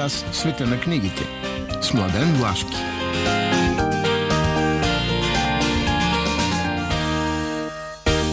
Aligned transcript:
Час 0.00 0.24
в 0.30 0.36
света 0.36 0.66
на 0.66 0.80
книгите. 0.80 1.22
С 1.80 1.94
Младен 1.94 2.32
Влашки. 2.34 2.76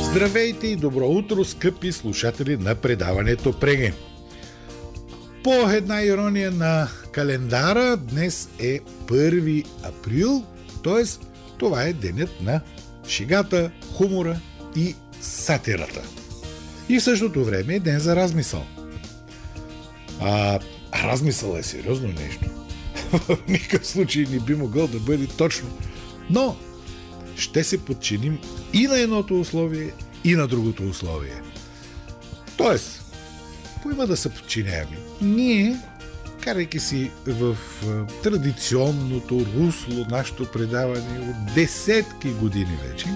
Здравейте 0.04 0.68
и 0.68 0.75
добро 0.75 1.07
утро, 1.07 1.45
скъпи 1.45 1.91
слушатели 1.91 2.57
на 2.57 2.75
предаването 2.75 3.59
Преге. 3.59 3.93
По 5.43 5.51
една 5.51 6.04
ирония 6.04 6.51
на 6.51 6.88
календара, 7.11 7.97
днес 7.97 8.49
е 8.60 8.79
1 8.79 9.65
април, 9.83 10.43
т.е. 10.83 11.04
това 11.57 11.83
е 11.83 11.93
денят 11.93 12.41
на 12.41 12.61
шигата, 13.07 13.71
хумора 13.93 14.39
и 14.75 14.96
сатирата. 15.21 16.02
И 16.89 16.99
в 16.99 17.04
същото 17.04 17.46
време 17.46 17.75
е 17.75 17.79
ден 17.79 17.99
за 17.99 18.15
размисъл. 18.15 18.65
А, 20.21 20.60
размисъл 21.04 21.56
е 21.57 21.64
сериозно 21.64 22.07
нещо. 22.07 22.46
В 23.11 23.38
никакъв 23.47 23.88
случай 23.88 24.25
не 24.32 24.39
би 24.39 24.55
могъл 24.55 24.88
да 24.88 25.00
бъде 25.00 25.28
точно. 25.28 25.68
Но 26.29 26.55
ще 27.36 27.64
се 27.64 27.86
подчиним 27.86 28.39
и 28.74 28.88
на 28.88 29.00
едното 29.00 29.39
условие, 29.39 29.91
и 30.24 30.36
на 30.36 30.47
другото 30.47 30.83
условие. 30.83 31.41
Тоест, 32.58 33.16
поима 33.83 34.08
да 34.08 34.17
се 34.17 34.30
подчиняеми. 34.30 34.97
Ние, 35.22 35.78
карайки 36.41 36.80
си 36.80 37.11
в 37.27 37.58
традиционното 38.23 39.45
русло, 39.58 40.05
нашето 40.09 40.45
предаване 40.45 41.19
от 41.19 41.53
десетки 41.55 42.30
години 42.30 42.77
вече, 42.88 43.08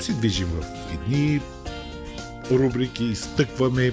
се 0.00 0.12
движим 0.12 0.46
в 0.46 0.64
едни 0.94 1.40
рубрики, 2.50 3.04
изтъкваме 3.04 3.92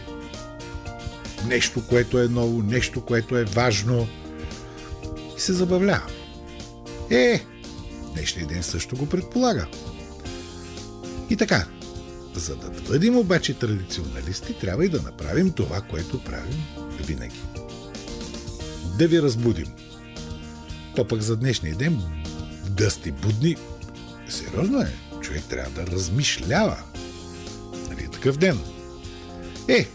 нещо, 1.48 1.88
което 1.88 2.20
е 2.20 2.28
ново, 2.28 2.62
нещо, 2.62 3.02
което 3.02 3.38
е 3.38 3.44
важно 3.44 4.08
и 5.38 5.40
се 5.40 5.54
забавлява. 5.54 6.08
Е, 7.10 7.44
днешния 8.14 8.48
ден 8.48 8.64
също 8.64 8.96
го 8.96 9.10
предполага. 9.10 9.68
И 11.30 11.38
така, 11.38 11.66
за 12.34 12.56
да 12.56 12.70
бъдем 12.70 13.18
обаче 13.18 13.54
традиционалисти, 13.54 14.54
трябва 14.54 14.86
и 14.86 14.90
да 14.90 15.02
направим 15.02 15.52
това, 15.52 15.82
което 15.82 16.24
правим 16.24 16.64
винаги. 17.08 17.40
Да 18.98 19.08
ви 19.08 19.22
разбудим. 19.22 19.68
То 20.96 21.08
пък 21.08 21.22
за 21.22 21.36
днешния 21.36 21.76
ден 21.76 22.02
да 22.70 22.92
сте 22.92 23.12
будни, 23.12 23.56
сериозно 24.30 24.82
е. 24.82 24.94
Човек 25.22 25.44
трябва 25.50 25.82
да 25.82 25.92
размишлява. 25.92 26.78
Нали 27.90 28.08
такъв 28.12 28.38
ден? 28.38 28.60
Е, 29.68 29.88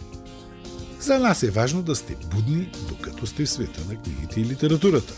за 1.00 1.18
нас 1.18 1.42
е 1.42 1.50
важно 1.50 1.82
да 1.82 1.96
сте 1.96 2.16
будни, 2.34 2.70
докато 2.88 3.26
сте 3.26 3.44
в 3.44 3.50
света 3.50 3.80
на 3.88 4.02
книгите 4.02 4.40
и 4.40 4.44
литературата. 4.44 5.14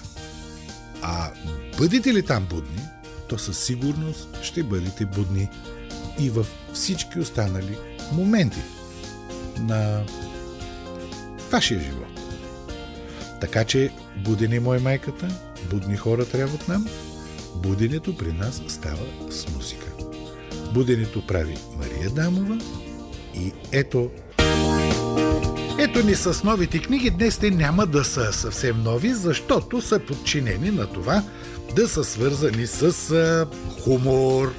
А 1.02 1.30
бъдете 1.78 2.14
ли 2.14 2.22
там 2.22 2.47
будни, 2.50 2.83
то 3.28 3.38
със 3.38 3.58
сигурност 3.58 4.28
ще 4.42 4.62
бъдете 4.62 5.06
будни 5.06 5.48
и 6.19 6.30
във 6.30 6.55
всички 6.72 7.19
останали 7.19 7.78
моменти 8.12 8.62
на 9.58 10.05
вашия 11.53 11.80
живот. 11.80 12.20
Така 13.41 13.64
че 13.64 13.92
будени 14.16 14.58
мой 14.58 14.78
майката, 14.78 15.28
будни 15.70 15.97
хора 15.97 16.25
трябват 16.25 16.69
нам, 16.69 16.86
буденето 17.56 18.16
при 18.16 18.32
нас 18.32 18.62
става 18.69 19.31
с 19.31 19.49
музика. 19.49 19.87
Буденето 20.75 21.26
прави 21.26 21.56
Мария 21.78 22.10
Дамова 22.10 22.59
и 23.34 23.53
ето 23.72 24.10
ето 25.94 26.06
ни 26.06 26.14
с 26.14 26.44
новите 26.44 26.78
книги. 26.78 27.10
Днес 27.10 27.38
те 27.38 27.50
няма 27.50 27.86
да 27.86 28.04
са 28.04 28.32
съвсем 28.32 28.82
нови, 28.82 29.14
защото 29.14 29.80
са 29.82 29.98
подчинени 29.98 30.70
на 30.70 30.86
това 30.86 31.22
да 31.76 31.88
са 31.88 32.04
свързани 32.04 32.66
с 32.66 33.10
а, 33.10 33.47
хумор. 33.82 34.54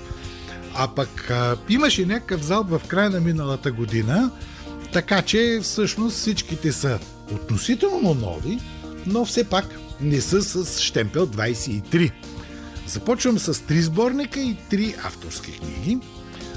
А 0.76 0.88
пък 0.88 1.32
а, 1.32 1.58
имаше 1.70 2.06
някакъв 2.06 2.44
залп 2.44 2.70
в 2.70 2.82
края 2.88 3.10
на 3.10 3.20
миналата 3.20 3.72
година, 3.72 4.32
така 4.92 5.22
че 5.22 5.60
всъщност 5.64 6.18
всичките 6.18 6.72
са 6.72 7.00
относително 7.32 8.14
нови, 8.14 8.60
но 9.06 9.26
все 9.26 9.44
пак 9.44 9.66
не 10.02 10.22
са 10.22 10.42
с 10.42 10.82
штемпел 10.82 11.28
23. 11.28 12.12
Започвам 12.88 13.40
с 13.40 13.66
три 13.66 13.82
сборника 13.82 14.40
и 14.40 14.58
три 14.70 14.96
авторски 15.04 15.52
книги, 15.52 15.98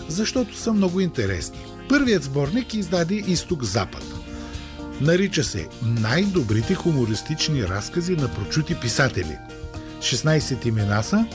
защото 0.09 0.57
са 0.57 0.73
много 0.73 1.01
интересни. 1.01 1.67
Първият 1.89 2.23
сборник 2.23 2.75
издаде 2.75 3.15
Изток-Запад. 3.15 4.26
Нарича 5.01 5.45
се 5.45 5.69
Най-добрите 5.83 6.75
хумористични 6.75 7.63
разкази 7.63 8.17
на 8.17 8.29
прочути 8.29 8.75
писатели. 8.75 9.39
16 9.99 10.67
имена 10.67 11.03
са 11.03 11.27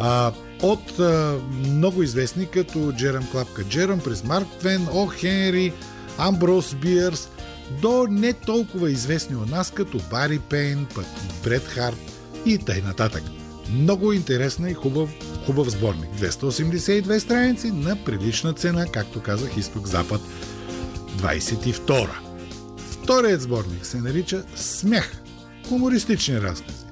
а, 0.00 0.32
от 0.62 0.98
а, 0.98 1.38
много 1.66 2.02
известни 2.02 2.46
като 2.46 2.92
Джерам 2.92 3.26
Клапка 3.32 3.64
Джерам 3.64 4.00
през 4.00 4.24
Марк 4.24 4.46
Твен, 4.58 4.88
О 4.92 5.06
Хенри, 5.06 5.72
Амброс 6.18 6.74
Биърс, 6.74 7.28
до 7.82 8.06
не 8.10 8.32
толкова 8.32 8.90
известни 8.90 9.36
у 9.36 9.46
нас 9.46 9.70
като 9.70 10.00
Бари 10.10 10.38
Пейн, 10.38 10.86
пък 10.94 11.06
Бред 11.44 11.64
Харт 11.64 11.96
и 12.46 12.58
т.н. 12.58 12.88
нататък. 12.88 13.22
Много 13.70 14.12
интересна 14.12 14.70
и 14.70 14.74
хубав, 14.74 15.10
хубав 15.46 15.68
сборник. 15.68 16.10
282 16.20 17.18
страници 17.18 17.70
на 17.70 17.96
прилична 18.04 18.52
цена, 18.52 18.86
както 18.86 19.22
казах, 19.22 19.56
изток-запад 19.56 20.20
22. 21.16 22.29
Вторият 23.10 23.42
сборник 23.42 23.86
се 23.86 23.96
нарича 23.96 24.42
Смях. 24.56 25.12
Хумористични 25.68 26.40
разкази. 26.40 26.84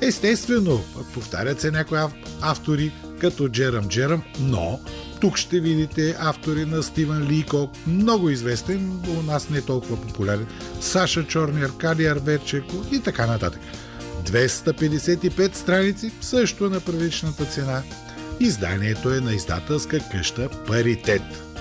Естествено, 0.00 0.80
повтарят 1.14 1.60
се 1.60 1.70
някои 1.70 1.98
автори, 2.40 2.92
като 3.20 3.48
Джерам 3.48 3.88
Джерам, 3.88 4.22
но 4.40 4.80
тук 5.20 5.36
ще 5.36 5.60
видите 5.60 6.16
автори 6.20 6.64
на 6.64 6.82
Стивен 6.82 7.28
Ликок, 7.28 7.70
много 7.86 8.30
известен, 8.30 9.02
у 9.18 9.22
нас 9.22 9.50
не 9.50 9.62
толкова 9.62 10.02
популярен, 10.02 10.46
Саша 10.80 11.26
Чорни, 11.26 11.62
Аркадий 11.62 12.10
Арверчеко 12.10 12.76
и 12.92 13.00
така 13.00 13.26
нататък. 13.26 13.60
255 14.24 15.54
страници, 15.54 16.12
също 16.20 16.70
на 16.70 16.80
първичната 16.80 17.44
цена. 17.44 17.82
Изданието 18.40 19.14
е 19.14 19.20
на 19.20 19.34
издателска 19.34 19.98
къща 20.12 20.48
Паритет. 20.66 21.53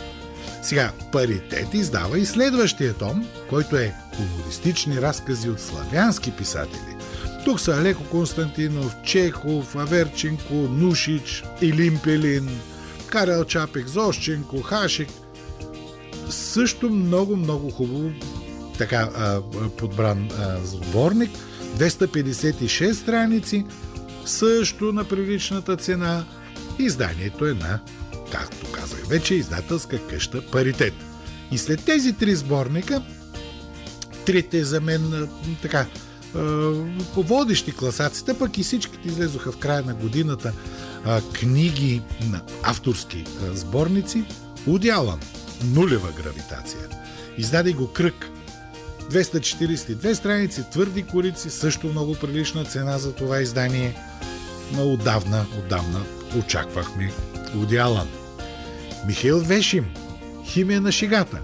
Сега, 0.64 0.92
Паритет 1.12 1.74
издава 1.74 2.20
и 2.20 2.26
следващия 2.26 2.94
том, 2.94 3.28
който 3.50 3.78
е 3.78 3.96
хумористични 4.16 5.02
разкази 5.02 5.50
от 5.50 5.60
славянски 5.60 6.32
писатели. 6.32 6.96
Тук 7.46 7.60
са 7.60 7.72
Алеко 7.72 8.04
Константинов, 8.04 8.96
Чехов, 9.06 9.76
Аверченко, 9.76 10.54
Нушич, 10.54 11.44
Илим 11.62 12.00
Пелин, 12.04 12.50
Карел 13.08 13.44
Чапек, 13.44 13.88
Зощенко, 13.88 14.62
Хашек. 14.62 15.10
Също 16.30 16.90
много, 16.90 17.36
много 17.36 17.70
хубаво 17.72 18.12
така 18.78 19.10
подбран 19.78 20.30
сборник. 20.64 21.32
256 21.78 22.92
страници, 22.92 23.66
също 24.26 24.94
на 24.94 25.04
приличната 25.04 25.78
цена. 25.78 26.26
Изданието 26.80 27.48
е 27.48 27.54
на, 27.54 27.80
както 28.34 28.72
казах 28.72 29.08
вече, 29.08 29.36
издателска 29.36 30.08
къща 30.08 30.42
Паритет. 30.52 30.94
И 31.52 31.58
след 31.58 31.86
тези 31.86 32.14
три 32.14 32.36
сборника, 32.36 33.02
трите 34.26 34.64
за 34.64 34.82
мен 34.82 35.28
така 35.62 35.86
по 37.14 37.24
водещи 37.24 37.72
класаците, 37.72 38.38
пък 38.38 38.58
и 38.58 38.64
всичките 38.64 39.08
излезоха 39.08 39.52
в 39.52 39.58
края 39.58 39.84
на 39.84 39.94
годината 39.94 40.54
книги 41.34 42.02
на 42.32 42.42
авторски 42.64 43.26
сборници. 43.54 44.24
Удялан 44.68 45.20
нулева 45.64 46.10
гравитация. 46.24 46.82
Издаде 47.38 47.74
го 47.74 47.88
кръг 47.88 48.30
242 49.12 50.14
страници, 50.14 50.64
твърди 50.72 51.04
корици, 51.04 51.50
също 51.50 51.88
много 51.88 52.16
прилична 52.16 52.66
цена 52.66 52.98
за 52.98 53.14
това 53.14 53.42
издание. 53.42 53.96
Но 54.72 54.94
отдавна, 54.94 55.46
отдавна 55.60 56.02
очаквахме 56.40 57.12
Удялан. 57.56 58.23
Михаил 59.08 59.40
Вешим, 59.40 59.86
Химия 60.46 60.82
на 60.82 60.92
шигата. 60.92 61.40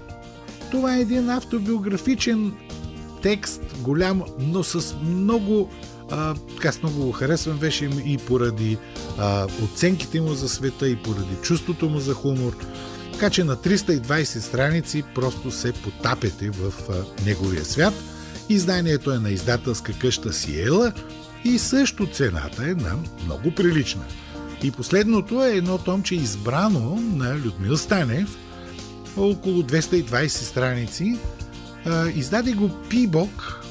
Това 0.70 0.96
е 0.96 1.00
един 1.00 1.30
автобиографичен 1.30 2.52
текст, 3.22 3.60
голям, 3.78 4.22
но 4.38 4.64
с 4.64 4.96
много 5.02 5.70
а, 6.10 6.34
така 6.34 6.72
много 6.82 7.04
го 7.04 7.12
харесвам 7.12 7.58
Вешим 7.58 7.92
и 8.04 8.18
поради 8.18 8.78
а, 9.18 9.46
оценките 9.64 10.20
му 10.20 10.34
за 10.34 10.48
света 10.48 10.88
и 10.88 10.96
поради 10.96 11.34
чувството 11.42 11.88
му 11.88 11.98
за 11.98 12.14
хумор. 12.14 12.56
Така 13.12 13.30
че 13.30 13.44
на 13.44 13.56
320 13.56 14.24
страници 14.38 15.04
просто 15.14 15.50
се 15.50 15.72
потапете 15.72 16.50
в 16.50 16.72
а, 16.90 17.24
неговия 17.24 17.64
свят. 17.64 17.94
Изданието 18.48 19.12
е 19.12 19.18
на 19.18 19.30
издателска 19.30 19.92
къща 19.92 20.32
Сиела 20.32 20.92
и 21.44 21.58
също 21.58 22.06
цената 22.06 22.64
е 22.64 22.74
на 22.74 22.96
много 23.24 23.54
прилична. 23.54 24.02
И 24.62 24.70
последното 24.70 25.44
е 25.44 25.56
едно 25.56 25.78
томче 25.78 26.14
избрано 26.14 27.02
на 27.14 27.34
Людмил 27.34 27.76
Станев, 27.76 28.36
около 29.16 29.62
220 29.62 30.26
страници, 30.26 31.18
издаде 32.14 32.52
го 32.52 32.70
Пибок. 32.88 33.64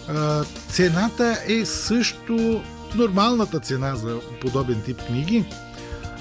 Цената 0.69 1.37
е 1.47 1.65
също 1.65 2.61
нормалната 2.95 3.59
цена 3.59 3.95
за 3.95 4.19
подобен 4.41 4.81
тип 4.81 5.01
книги. 5.07 5.45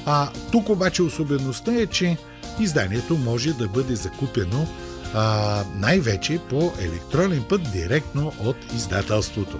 А 0.06 0.30
тук 0.52 0.68
обаче 0.68 1.02
особеността 1.02 1.74
е, 1.74 1.86
че 1.86 2.16
изданието 2.60 3.16
може 3.16 3.52
да 3.52 3.68
бъде 3.68 3.96
закупено 3.96 4.66
а, 5.14 5.64
най-вече 5.74 6.40
по 6.50 6.72
електронен 6.80 7.44
път 7.48 7.72
директно 7.72 8.32
от 8.44 8.56
издателството. 8.76 9.58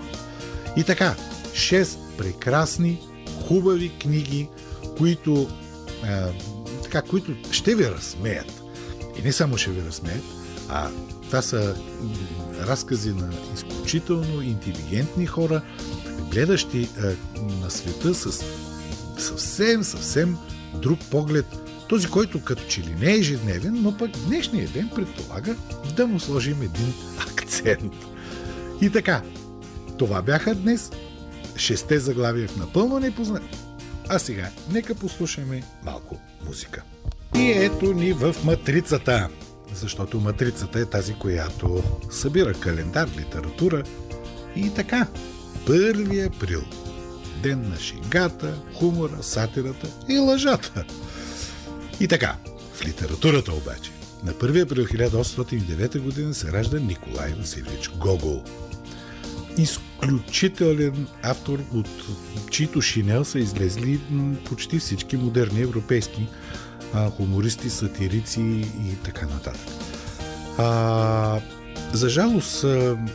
И 0.77 0.85
така, 0.85 1.15
6 1.53 1.99
прекрасни, 2.19 3.01
хубави 3.49 3.89
книги, 3.89 4.49
които, 4.99 5.49
а, 6.05 6.29
така, 6.83 7.03
които 7.03 7.33
ще 7.51 7.75
ви 7.75 7.91
разсмеят. 7.91 8.63
И 9.19 9.23
не 9.23 9.33
само 9.33 9.59
ще 9.59 9.71
ви 9.71 9.87
разсмеят, 9.87 10.25
а 10.69 10.91
това 11.23 11.43
са 11.43 11.77
разкази 12.61 13.13
на 13.13 13.31
изключително 13.55 14.43
интелигентни 14.43 15.27
хора, 15.27 15.63
гледащи 16.31 16.89
а, 16.99 17.13
на 17.63 17.71
света 17.71 18.15
с 18.15 18.45
съвсем, 19.19 19.85
съвсем 19.85 20.37
друг 20.75 20.99
поглед. 21.11 21.47
Този, 21.89 22.09
който 22.09 22.45
като 22.45 22.63
че 22.69 22.81
ли 22.81 22.97
не 23.01 23.13
е 23.13 23.19
ежедневен, 23.19 23.83
но 23.83 23.97
пък 23.97 24.11
днешния 24.11 24.69
ден 24.69 24.91
предполага 24.95 25.57
да 25.97 26.07
му 26.07 26.21
сложим 26.21 26.63
един 26.63 26.93
акцент. 27.19 27.93
И 28.81 28.91
така, 28.91 29.23
това 29.99 30.23
бяха 30.23 30.55
днес 30.55 30.91
шесте 31.57 31.99
заглавия 31.99 32.49
в 32.49 32.57
напълно 32.57 32.99
непознат. 32.99 33.68
А 34.09 34.19
сега, 34.19 34.51
нека 34.71 34.95
послушаме 34.95 35.63
малко 35.85 36.19
музика. 36.47 36.83
И 37.37 37.51
ето 37.51 37.93
ни 37.93 38.13
в 38.13 38.35
матрицата. 38.45 39.29
Защото 39.75 40.21
матрицата 40.21 40.81
е 40.81 40.85
тази, 40.85 41.15
която 41.15 41.83
събира 42.11 42.53
календар, 42.53 43.09
литература 43.19 43.83
и 44.57 44.75
така. 44.75 45.07
1 45.65 46.27
април. 46.27 46.63
Ден 47.43 47.69
на 47.69 47.81
шегата, 47.81 48.55
хумора, 48.75 49.23
сатирата 49.23 49.89
и 50.09 50.19
лъжата. 50.19 50.85
И 52.01 52.09
така, 52.09 52.37
в 52.75 52.85
литературата 52.85 53.53
обаче. 53.53 53.91
На 54.25 54.33
1 54.33 54.63
април 54.63 54.87
1809 54.87 56.27
г. 56.29 56.35
се 56.35 56.53
ражда 56.53 56.79
Николай 56.79 57.33
Васильевич 57.33 57.91
Гогол– 57.91 58.45
изключителен 60.03 61.07
автор, 61.23 61.59
от 61.75 61.89
чието 62.51 62.83
шинел 62.83 63.25
са 63.25 63.39
излезли 63.39 64.01
почти 64.49 64.79
всички 64.79 65.17
модерни 65.17 65.61
европейски 65.61 66.29
а, 66.95 67.11
хумористи, 67.11 67.71
сатирици 67.71 68.41
и 68.41 68.97
така 69.05 69.27
нататък. 69.27 69.73
А, 70.59 71.41
за 71.93 72.09
жалост, 72.09 72.65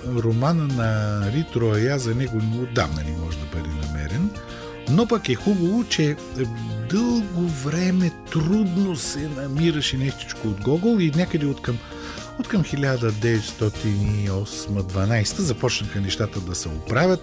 романа 0.07 0.67
на 0.67 1.21
Ритро 1.31 1.75
я 1.75 1.99
за 1.99 2.15
него 2.15 2.37
отдавна 2.37 3.03
не 3.03 3.17
може 3.17 3.37
да 3.37 3.45
бъде 3.45 3.69
намерен, 3.87 4.29
но 4.89 5.07
пък 5.07 5.29
е 5.29 5.35
хубаво, 5.35 5.83
че 5.89 6.15
дълго 6.89 7.47
време 7.47 8.11
трудно 8.31 8.95
се 8.95 9.29
намираше 9.37 9.97
нещичко 9.97 10.47
от 10.47 10.61
Гогол 10.61 10.99
и 10.99 11.11
някъде 11.15 11.45
от 11.45 11.61
към 11.61 11.77
от 12.39 12.47
към 12.47 12.63
1908-12 12.63 15.41
започнаха 15.41 16.01
нещата 16.01 16.39
да 16.39 16.55
се 16.55 16.69
оправят. 16.69 17.21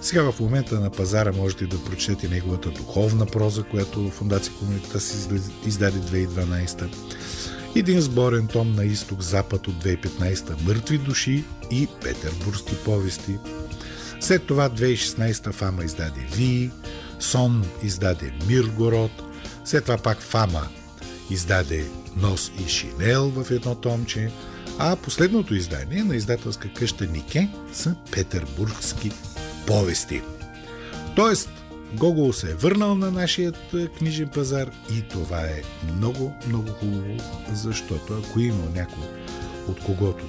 Сега 0.00 0.32
в 0.32 0.40
момента 0.40 0.80
на 0.80 0.90
пазара 0.90 1.32
можете 1.32 1.66
да 1.66 1.84
прочетете 1.84 2.28
неговата 2.28 2.70
духовна 2.70 3.26
проза, 3.26 3.62
която 3.62 4.10
Фундация 4.10 4.52
Комунитета 4.52 5.00
си 5.00 5.28
издаде 5.66 5.98
2012 5.98 6.88
един 7.78 8.00
сборен 8.00 8.46
том 8.46 8.72
на 8.72 8.84
изток-запад 8.84 9.68
от 9.68 9.84
2015 9.84 10.62
Мъртви 10.62 10.98
души 10.98 11.44
и 11.70 11.88
Петербургски 12.02 12.74
повести. 12.84 13.38
След 14.20 14.46
това 14.46 14.68
2016 14.68 15.52
Фама 15.52 15.84
издаде 15.84 16.20
Ви, 16.20 16.70
Сон 17.20 17.64
издаде 17.82 18.32
Миргород, 18.46 19.10
след 19.64 19.84
това 19.84 19.98
пак 19.98 20.20
Фама 20.20 20.68
издаде 21.30 21.84
Нос 22.16 22.52
и 22.66 22.68
Шинел 22.68 23.30
в 23.30 23.50
едно 23.50 23.74
томче, 23.74 24.30
а 24.78 24.96
последното 24.96 25.54
издание 25.54 26.04
на 26.04 26.16
издателска 26.16 26.72
къща 26.72 27.06
Нике 27.06 27.48
са 27.72 27.94
петербургски 28.12 29.10
повести. 29.66 30.22
Тоест, 31.16 31.50
Гогол 31.94 32.32
се 32.32 32.50
е 32.50 32.54
върнал 32.54 32.94
на 32.94 33.10
нашия 33.10 33.52
е, 33.74 33.86
книжен 33.86 34.28
пазар 34.28 34.70
и 34.92 35.02
това 35.02 35.40
е 35.40 35.62
много, 35.96 36.34
много 36.48 36.68
хубаво, 36.68 37.16
защото 37.52 38.22
ако 38.24 38.40
има 38.40 38.64
някой 38.74 39.04
от 39.68 39.80
когото 39.80 40.24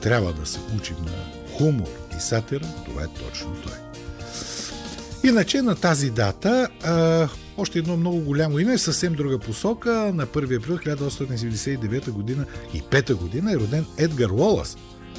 трябва 0.00 0.32
да 0.32 0.46
се 0.46 0.58
учим 0.76 0.96
на 1.04 1.12
хумор 1.56 1.88
и 2.18 2.20
сатира, 2.20 2.66
това 2.84 3.02
е 3.02 3.06
точно 3.06 3.54
той. 3.62 3.93
Иначе 5.24 5.62
на 5.62 5.74
тази 5.74 6.10
дата 6.10 6.68
а, 6.84 7.28
още 7.56 7.78
едно 7.78 7.96
много 7.96 8.20
голямо 8.20 8.58
име, 8.58 8.78
съвсем 8.78 9.14
друга 9.14 9.38
посока. 9.38 9.90
На 10.14 10.26
1 10.26 10.56
април 10.56 10.78
1879 10.78 12.10
година 12.10 12.44
и 12.74 12.82
5 12.82 13.14
година 13.14 13.52
е 13.52 13.56
роден 13.56 13.86
Едгар 13.98 14.30
Уолас. 14.30 14.76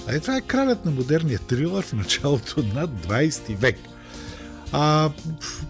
А 0.07 0.15
е, 0.15 0.19
това 0.19 0.37
е 0.37 0.41
кралят 0.41 0.85
на 0.85 0.91
модерния 0.91 1.39
трилър 1.39 1.85
в 1.85 1.93
началото 1.93 2.63
на 2.63 2.87
20 2.87 3.55
век. 3.55 3.77
А, 4.71 5.09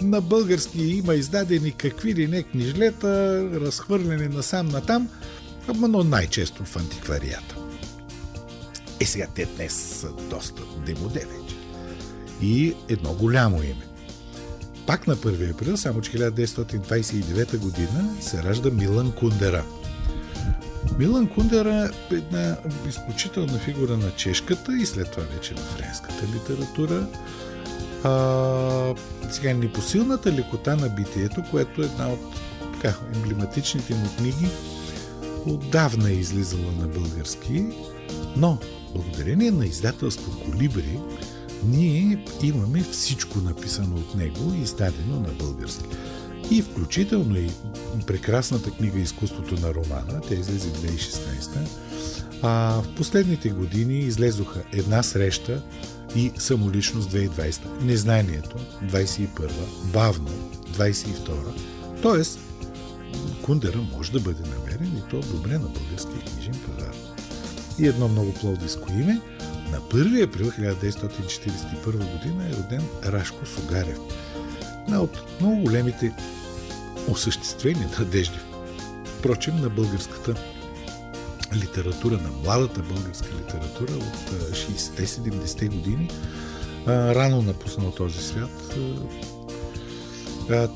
на 0.02 0.22
български 0.22 0.82
има 0.82 1.16
издадени 1.16 1.72
какви 1.72 2.16
ли 2.16 2.28
не 2.28 2.44
книжлета, 2.44 3.44
разхвърлени 3.54 4.28
насам 4.28 4.68
натам, 4.68 5.10
но 5.76 6.04
най-често 6.04 6.66
в 6.66 6.76
антикварията. 6.76 7.56
Е 9.00 9.06
сега 9.06 9.28
те 9.36 9.46
днес 9.46 9.74
са 9.74 10.10
доста 10.30 10.62
демоде 10.86 11.20
вече. 11.20 11.56
И 12.42 12.74
едно 12.90 13.14
голямо 13.14 13.64
име. 13.64 13.95
Пак 14.88 15.08
на 15.08 15.16
1 15.16 15.52
април, 15.52 15.78
само 15.78 16.02
че 16.02 16.12
1929 16.12 17.58
година, 17.58 18.16
се 18.22 18.44
ражда 18.44 18.70
Милан 18.70 19.12
Кундера. 19.12 19.64
Милан 21.00 21.28
Кундера 21.28 21.90
е 22.12 22.16
една 22.16 22.58
изключителна 22.90 23.60
фигура 23.60 23.98
на 23.98 24.12
чешката 24.12 24.78
и 24.78 24.86
след 24.86 25.12
това 25.12 25.24
вече 25.24 25.54
на 25.54 25.62
френската 25.62 26.24
литература. 26.36 27.08
А, 28.04 28.96
сега 29.32 29.54
непосилната 29.54 30.32
лекота 30.32 30.76
на 30.76 30.90
битието, 30.90 31.44
което 31.52 31.82
е 31.82 31.86
една 31.86 32.10
от 32.10 32.20
така, 32.74 32.96
емблематичните 33.16 33.96
му 33.96 34.10
книги, 34.18 34.48
отдавна 35.46 36.10
е 36.10 36.14
излизала 36.14 36.72
на 36.80 36.88
български, 36.88 37.66
но 38.38 38.58
благодарение 38.96 39.52
на 39.52 39.66
издателство 39.66 40.32
Колибри, 40.46 41.00
ние 41.64 42.26
имаме 42.44 42.84
всичко 42.92 43.40
написано 43.40 43.96
от 43.96 44.16
него 44.16 44.54
и 44.54 44.62
издадено 44.62 45.20
на 45.20 45.34
български. 45.40 45.86
И 46.52 46.62
включително 46.62 47.38
и 47.38 47.50
прекрасната 48.08 48.72
книга 48.72 49.00
Изкуството 49.00 49.56
на 49.62 49.74
романа, 49.74 50.22
тя 50.28 50.36
излезе 50.36 50.70
2016 50.70 51.68
а 52.42 52.82
в 52.82 52.96
последните 52.96 53.50
години 53.50 54.00
излезоха 54.00 54.64
една 54.74 55.04
среща 55.04 55.62
и 56.16 56.32
самоличност 56.38 57.12
2020, 57.12 57.82
Незнанието 57.82 58.58
21, 58.84 59.28
Бавно 59.94 60.30
22, 60.72 62.02
т.е. 62.02 62.40
Кундера 63.46 63.78
може 63.98 64.12
да 64.12 64.20
бъде 64.20 64.44
намерен 64.50 64.98
и 64.98 65.10
то 65.10 65.20
добре 65.20 65.54
на 65.54 65.68
българския 65.68 66.20
книжен 66.20 66.54
пазар. 66.54 66.94
И 67.80 67.88
едно 67.88 68.08
много 68.08 68.34
пловдиско 68.34 68.92
име– 68.92 69.22
на 69.72 69.82
1 69.82 70.24
април 70.24 70.52
1941 70.52 71.86
година 71.86 72.50
е 72.50 72.54
роден 72.54 72.88
Рашко 73.06 73.46
Сугарев. 73.46 74.00
Една 74.88 75.02
от 75.02 75.42
много 75.42 75.62
големите 75.62 76.14
осъществени 77.08 77.86
надежди, 78.00 78.40
впрочем, 79.20 79.56
на 79.62 79.70
българската 79.70 80.36
литература, 81.56 82.18
на 82.18 82.30
младата 82.44 82.82
българска 82.82 83.28
литература 83.28 83.94
от 83.94 84.32
60-70-те 84.52 85.68
години. 85.68 86.10
Рано 86.88 87.42
напуснал 87.42 87.92
този 87.92 88.24
свят. 88.24 88.76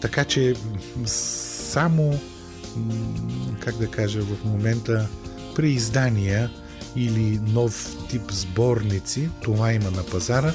Така 0.01 0.25
че 0.25 0.55
само, 1.05 2.19
как 3.59 3.77
да 3.77 3.87
кажа, 3.87 4.21
в 4.21 4.45
момента 4.45 5.07
при 5.55 5.71
издания 5.71 6.51
или 6.95 7.39
нов 7.39 7.97
тип 8.09 8.31
сборници, 8.31 9.29
това 9.41 9.73
има 9.73 9.91
на 9.91 10.03
пазара, 10.03 10.53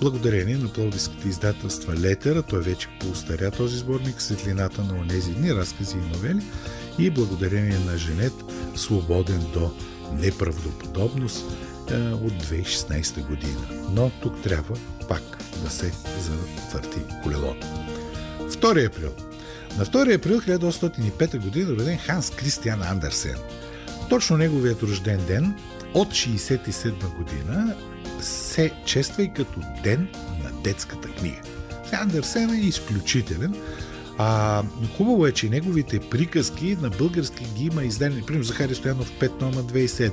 благодарение 0.00 0.56
на 0.56 0.68
пловдиските 0.68 1.28
издателства 1.28 1.94
Летера, 1.94 2.42
той 2.42 2.60
вече 2.60 2.88
поустаря 3.00 3.50
този 3.50 3.78
сборник, 3.78 4.22
светлината 4.22 4.84
на 4.84 4.94
онези 4.94 5.32
дни, 5.32 5.54
разкази 5.54 5.96
и 5.96 6.16
новели, 6.16 6.42
и 6.98 7.10
благодарение 7.10 7.78
на 7.78 7.98
Женет, 7.98 8.32
свободен 8.74 9.46
до 9.52 9.70
неправдоподобност 10.12 11.44
е, 11.90 11.94
от 11.96 12.32
2016 12.32 13.26
година. 13.26 13.68
Но 13.90 14.10
тук 14.22 14.42
трябва 14.42 14.76
пак 15.08 15.38
да 15.64 15.70
се 15.70 15.92
завърти 16.20 17.00
колелото. 17.22 17.66
2 18.40 18.86
април. 18.86 19.10
На 19.78 19.86
2 19.86 20.14
април 20.14 20.40
1805 20.40 21.38
година 21.38 21.70
роден 21.70 21.98
Ханс 21.98 22.30
Кристиан 22.30 22.82
Андерсен– 22.82 23.36
точно 24.08 24.36
неговият 24.36 24.82
рожден 24.82 25.24
ден 25.26 25.54
от 25.94 26.08
67 26.08 27.16
година 27.16 27.74
се 28.20 28.72
чества 28.84 29.22
и 29.22 29.32
като 29.32 29.60
ден 29.84 30.08
на 30.44 30.62
детската 30.62 31.08
книга. 31.08 31.40
Андерсен 31.92 32.50
е 32.50 32.60
изключителен. 32.60 33.54
А, 34.18 34.62
хубаво 34.96 35.26
е, 35.26 35.32
че 35.32 35.48
неговите 35.48 36.00
приказки 36.00 36.76
на 36.80 36.90
български 36.90 37.44
ги 37.56 37.64
има 37.64 37.84
издани. 37.84 38.22
Примерно 38.22 38.44
Захари 38.44 38.74
Стоянов 38.74 39.12
5 39.20 39.40
нома 39.40 39.62
2007. 39.62 40.12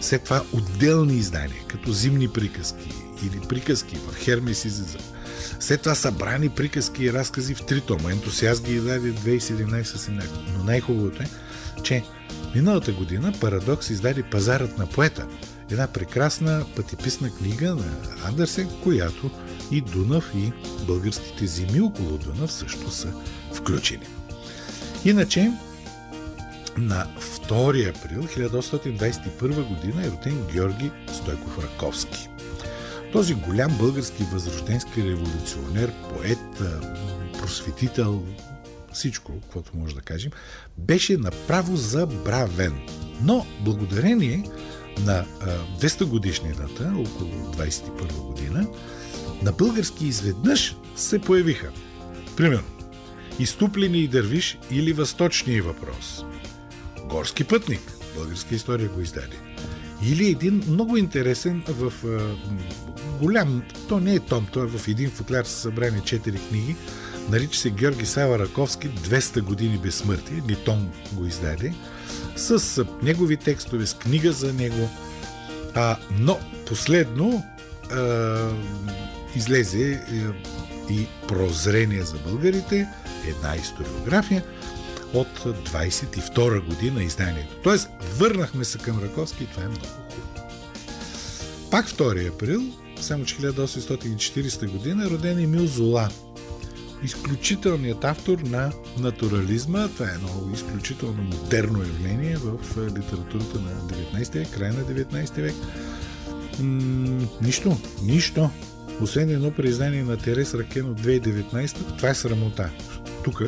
След 0.00 0.24
това 0.24 0.42
отделни 0.52 1.14
издания, 1.14 1.62
като 1.68 1.92
зимни 1.92 2.28
приказки 2.28 2.90
или 3.24 3.40
приказки 3.48 3.96
в 3.96 4.16
Хермес 4.16 4.64
и 4.64 4.68
Зеза. 4.68 4.98
След 5.60 5.82
това 5.82 5.94
събрани 5.94 6.48
приказки 6.48 7.04
и 7.04 7.12
разкази 7.12 7.54
в 7.54 7.62
три 7.62 7.80
тома. 7.80 8.10
Ентусиаст 8.10 8.64
ги 8.64 8.74
издаде 8.74 9.12
2017 9.12 10.22
Но 10.56 10.64
най-хубавото 10.64 11.22
е, 11.22 11.26
че 11.82 12.04
миналата 12.54 12.92
година 12.92 13.32
Парадокс 13.40 13.90
издаде 13.90 14.22
Пазарът 14.22 14.78
на 14.78 14.86
поета. 14.86 15.26
Една 15.70 15.86
прекрасна 15.86 16.64
пътеписна 16.76 17.30
книга 17.30 17.74
на 17.74 17.84
Андерсен, 18.24 18.68
която 18.82 19.30
и 19.70 19.80
Дунав 19.80 20.32
и 20.34 20.52
българските 20.86 21.46
зими 21.46 21.80
около 21.80 22.18
Дунав 22.18 22.52
също 22.52 22.90
са 22.90 23.12
включени. 23.52 24.06
Иначе, 25.04 25.52
на 26.78 27.06
2 27.48 27.96
април 27.96 28.22
1821 28.22 29.68
година 29.68 30.06
е 30.06 30.10
роден 30.10 30.46
Георги 30.52 30.90
Стойков 31.12 31.64
Раковски. 31.64 32.28
Този 33.12 33.34
голям 33.34 33.78
български 33.78 34.22
възрожденски 34.32 35.04
революционер, 35.04 35.92
поет, 35.92 36.62
просветител, 37.40 38.22
всичко, 38.92 39.40
каквото 39.40 39.76
може 39.76 39.94
да 39.94 40.00
кажем, 40.00 40.32
беше 40.78 41.16
направо 41.16 41.76
забравен. 41.76 42.74
Но 43.22 43.46
благодарение 43.60 44.44
на 45.00 45.24
200 45.80 46.04
годишнината, 46.04 46.92
около 46.96 47.30
21 47.30 48.12
година, 48.12 48.66
на 49.42 49.52
български 49.52 50.06
изведнъж 50.06 50.76
се 50.96 51.18
появиха. 51.18 51.70
Примерно, 52.36 52.68
изтуплени 53.38 53.98
и 53.98 54.08
дървиш 54.08 54.58
или 54.70 54.92
възточния 54.92 55.62
въпрос. 55.62 56.24
Горски 57.04 57.44
пътник, 57.44 57.80
българска 58.14 58.54
история 58.54 58.88
го 58.88 59.00
издаде. 59.00 59.36
Или 60.02 60.30
един 60.30 60.64
много 60.68 60.96
интересен 60.96 61.62
в 61.68 61.92
голям, 63.20 63.62
то 63.88 64.00
не 64.00 64.14
е 64.14 64.20
том, 64.20 64.46
то 64.52 64.62
е 64.62 64.66
в 64.66 64.88
един 64.88 65.10
футляр 65.10 65.44
са 65.44 65.60
събрани 65.60 66.00
четири 66.04 66.38
книги, 66.48 66.76
нарича 67.28 67.60
се 67.60 67.70
Георги 67.70 68.06
Сава 68.06 68.38
Раковски 68.38 68.90
200 68.90 69.40
години 69.40 69.78
безсмъртие, 69.78 70.42
или 70.46 70.56
том 70.56 70.90
го 71.12 71.26
издаде, 71.26 71.74
с 72.36 72.84
негови 73.02 73.36
текстове, 73.36 73.86
с 73.86 73.94
книга 73.94 74.32
за 74.32 74.52
него. 74.52 74.90
А, 75.74 75.96
но 76.10 76.38
последно 76.66 77.44
а, 77.92 78.50
излезе 79.36 79.92
е, 79.92 79.98
и 80.92 81.06
прозрение 81.28 82.02
за 82.02 82.16
българите, 82.16 82.88
една 83.26 83.56
историография 83.56 84.44
от 85.14 85.38
22 85.38 86.66
година 86.66 87.02
изданието. 87.02 87.56
Тоест, 87.62 87.88
върнахме 88.16 88.64
се 88.64 88.78
към 88.78 89.02
Раковски 89.02 89.44
и 89.44 89.46
това 89.46 89.62
е 89.62 89.68
много 89.68 89.86
хубаво. 89.86 90.48
Пак 91.70 91.88
2 91.88 92.34
април, 92.34 92.62
само 93.00 93.24
че 93.24 93.36
1840 93.36 94.70
година, 94.70 95.04
е 95.04 95.10
роден 95.10 95.38
Емил 95.38 95.66
Зола. 95.66 96.08
Изключителният 97.02 98.04
автор 98.04 98.38
на 98.38 98.72
натурализма. 98.98 99.88
Това 99.88 100.06
е 100.10 100.14
едно 100.14 100.54
изключително 100.54 101.22
модерно 101.22 101.78
явление 101.78 102.36
в 102.36 102.76
е, 102.76 102.80
литературата 102.80 103.60
на 103.60 103.70
19 104.20 104.32
век, 104.34 104.50
края 104.50 104.72
на 104.72 104.80
19 104.80 105.40
век. 105.40 105.54
М- 106.60 107.26
нищо, 107.42 107.76
нищо 108.02 108.50
освен 109.00 109.30
едно 109.30 109.50
признание 109.50 110.02
на 110.02 110.16
Терес 110.16 110.54
Ракен 110.54 110.90
от 110.90 111.00
2019, 111.00 111.96
това 111.96 112.08
е 112.08 112.14
срамота. 112.14 112.70
Тук 113.24 113.42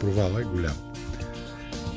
провала 0.00 0.40
е 0.40 0.44
голям. 0.44 0.76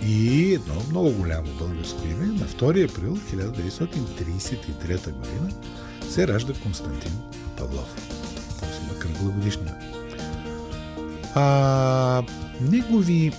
И 0.05 0.53
едно 0.53 0.75
много 0.89 1.11
голямо 1.11 1.47
българско 1.59 2.07
име 2.07 2.25
на 2.25 2.47
2 2.47 2.89
април 2.91 3.17
1933 3.17 5.11
година 5.11 5.50
се 6.09 6.27
ражда 6.27 6.53
Константин 6.63 7.11
Павлов. 7.57 7.95
Има 8.83 9.00
кръгла. 9.00 9.80
А, 11.35 12.23
негови 12.61 13.31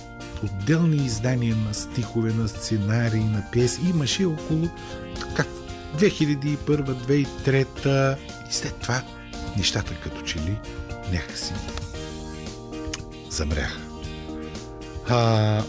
отделни 0.43 0.95
издания 0.95 1.55
на 1.55 1.73
стихове, 1.73 2.33
на 2.33 2.47
сценарии, 2.47 3.23
на 3.23 3.43
пиеси 3.51 3.81
имаше 3.89 4.25
около 4.25 4.69
така 5.19 5.43
2001-2003 5.97 8.17
и 8.49 8.53
след 8.53 8.75
това 8.75 9.01
нещата 9.57 9.93
като 10.03 10.21
че 10.21 10.39
ли 10.39 10.59
някакси 11.11 11.53
замряха. 13.29 13.79
А, 15.09 15.63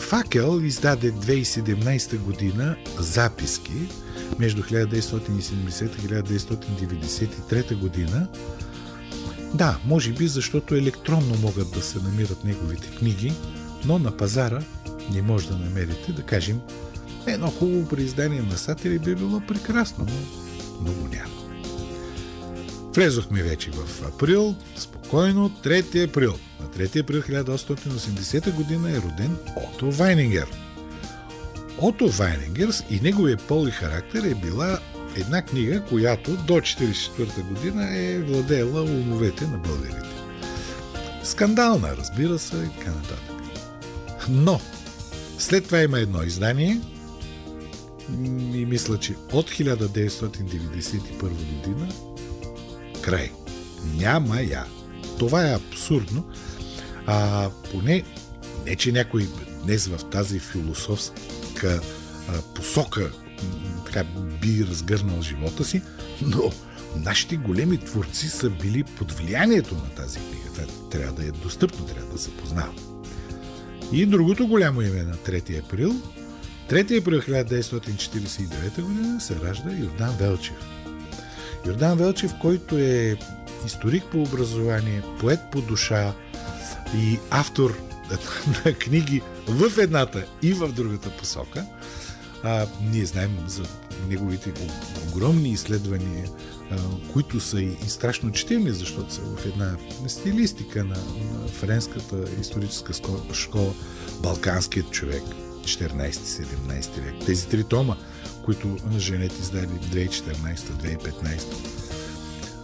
Факел 0.00 0.60
издаде 0.62 1.12
2017 1.12 2.18
година 2.18 2.76
записки 2.98 3.72
между 4.38 4.62
1970 4.62 5.84
и 5.84 6.08
1993 6.08 7.78
година. 7.78 8.28
Да, 9.54 9.78
може 9.84 10.12
би 10.12 10.28
защото 10.28 10.74
електронно 10.74 11.34
могат 11.42 11.70
да 11.70 11.82
се 11.82 11.98
намират 11.98 12.44
неговите 12.44 12.88
книги, 12.98 13.32
но 13.84 13.98
на 13.98 14.16
пазара 14.16 14.62
не 15.12 15.22
може 15.22 15.48
да 15.48 15.56
намерите, 15.56 16.12
да 16.12 16.22
кажем, 16.22 16.60
едно 17.26 17.46
хубаво 17.46 17.88
преиздание 17.88 18.42
на 18.42 18.56
Сатири 18.56 18.98
би 18.98 19.14
било 19.14 19.40
прекрасно, 19.40 20.06
но 20.08 20.80
много 20.80 21.08
няма. 21.08 21.42
Влезохме 22.94 23.42
вече 23.42 23.70
в 23.70 24.06
април, 24.06 24.54
спокойно, 24.76 25.50
3 25.64 26.08
април. 26.08 26.34
На 26.60 26.66
3 26.66 27.00
април 27.00 27.22
1880 27.22 28.54
година 28.54 28.90
е 28.90 29.00
роден 29.00 29.36
Ото 29.56 29.90
Вайнингер. 29.90 30.46
Ото 31.78 32.08
Вайнингер 32.08 32.70
и 32.90 33.00
неговия 33.00 33.36
пол 33.36 33.66
и 33.68 33.70
характер 33.70 34.22
е 34.22 34.34
била 34.34 34.78
една 35.16 35.42
книга, 35.42 35.82
която 35.88 36.36
до 36.36 36.52
1944 36.52 37.48
година 37.48 37.98
е 37.98 38.18
владеела 38.18 38.82
умовете 38.82 39.46
на 39.46 39.58
българите. 39.58 40.08
Скандална, 41.24 41.96
разбира 41.96 42.38
се, 42.38 42.56
и 42.56 42.78
така 42.78 42.90
нататък. 42.90 43.36
Но, 44.28 44.60
след 45.38 45.64
това 45.64 45.82
има 45.82 45.98
едно 45.98 46.22
издание, 46.22 46.80
и 48.54 48.66
мисля, 48.66 48.98
че 48.98 49.14
от 49.32 49.50
1991 49.50 51.20
година 51.20 51.88
край. 53.02 53.30
Няма 53.96 54.40
я. 54.40 54.64
Това 55.18 55.48
е 55.48 55.54
абсурдно. 55.54 56.24
А 57.06 57.50
поне, 57.72 58.02
не 58.66 58.76
че 58.76 58.92
някой 58.92 59.28
днес 59.64 59.86
в 59.86 60.10
тази 60.10 60.38
философска 60.38 61.80
посока 62.54 63.12
така 63.92 64.08
би 64.42 64.66
разгърнал 64.70 65.22
живота 65.22 65.64
си, 65.64 65.82
но 66.22 66.52
нашите 66.96 67.36
големи 67.36 67.78
творци 67.78 68.28
са 68.28 68.50
били 68.50 68.84
под 68.84 69.12
влиянието 69.12 69.74
на 69.74 69.88
тази 69.90 70.18
книга. 70.18 70.48
Това 70.54 70.90
трябва 70.90 71.12
да 71.12 71.28
е 71.28 71.30
достъпно, 71.30 71.86
трябва 71.86 72.12
да 72.12 72.18
се 72.18 72.30
познава. 72.30 72.72
И 73.92 74.06
другото 74.06 74.46
голямо 74.46 74.82
име 74.82 75.02
на 75.02 75.14
3 75.14 75.64
април 75.64 75.94
3 76.70 77.00
април 77.00 77.20
1949 77.20 78.76
г. 78.76 79.20
се 79.20 79.40
ражда 79.40 79.70
Йордан 79.72 80.16
Велчев. 80.16 80.56
Йордан 81.66 81.98
Велчев, 81.98 82.32
който 82.40 82.78
е 82.78 83.16
историк 83.66 84.04
по 84.12 84.22
образование, 84.22 85.02
поет 85.20 85.40
по 85.52 85.60
душа 85.60 86.12
и 86.96 87.18
автор 87.30 87.78
на 88.64 88.72
книги 88.72 89.22
в 89.48 89.78
едната 89.78 90.24
и 90.42 90.52
в 90.52 90.72
другата 90.72 91.10
посока. 91.10 91.66
А, 92.44 92.66
ние 92.92 93.06
знаем 93.06 93.38
за 93.46 93.62
неговите 94.08 94.52
огромни 95.08 95.50
изследвания, 95.50 96.28
а, 96.70 96.76
които 97.12 97.40
са 97.40 97.60
и, 97.60 97.76
и 97.86 97.88
страшно 97.88 98.32
четими, 98.32 98.70
защото 98.70 99.12
са 99.12 99.20
в 99.20 99.46
една 99.46 99.76
стилистика 100.08 100.84
на, 100.84 100.96
на 100.96 101.48
френската 101.48 102.16
историческа 102.40 102.92
школа, 103.32 103.74
балканският 104.22 104.90
човек, 104.90 105.22
14-17 105.64 107.00
век. 107.00 107.26
Тези 107.26 107.46
три 107.46 107.64
тома 107.64 107.96
които 108.44 108.76
Женет 108.98 109.38
издаде 109.40 109.66
2014-2015. 109.66 111.42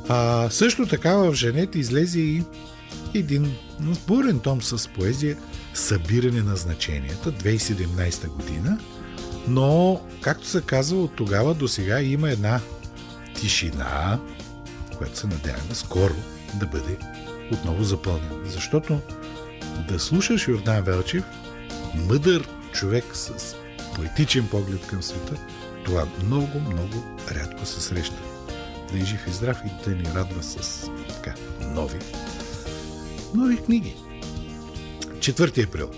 А, 0.09 0.49
също 0.51 0.87
така 0.87 1.17
в 1.17 1.35
Женет 1.35 1.75
излезе 1.75 2.21
и 2.21 2.43
един 3.15 3.53
бурен 4.07 4.41
том 4.41 4.63
с 4.63 4.89
поезия 4.89 5.37
Събиране 5.75 6.43
на 6.43 6.57
значенията 6.57 7.33
2017 7.33 8.29
година, 8.29 8.79
но, 9.47 10.01
както 10.21 10.47
се 10.47 10.63
казва, 10.63 11.03
от 11.03 11.17
тогава 11.17 11.55
до 11.55 11.69
сега 11.69 12.01
има 12.01 12.31
една 12.31 12.61
тишина, 13.35 14.19
която 14.99 15.19
се 15.19 15.27
надяваме 15.27 15.75
скоро 15.75 16.15
да 16.55 16.67
бъде 16.67 16.97
отново 17.53 17.85
запълнена. 17.85 18.37
Защото 18.45 19.01
да 19.89 19.99
слушаш 19.99 20.49
Йордан 20.49 20.83
Велчев, 20.83 21.25
мъдър 21.95 22.49
човек 22.73 23.05
с 23.13 23.57
поетичен 23.95 24.49
поглед 24.49 24.87
към 24.87 25.03
света, 25.03 25.35
това 25.85 26.07
много, 26.25 26.61
много 26.61 27.05
рядко 27.35 27.67
се 27.67 27.81
среща. 27.81 28.23
Да 28.93 28.99
е 28.99 29.05
жив 29.05 29.27
и 29.29 29.31
здрав 29.31 29.59
и 29.67 29.91
да 29.91 29.97
ни 29.97 30.05
радва 30.15 30.43
с 30.43 30.83
така, 31.09 31.35
нови, 31.61 31.99
нови 33.35 33.57
книги. 33.57 33.97
4 35.19 35.67
април. 35.67 35.91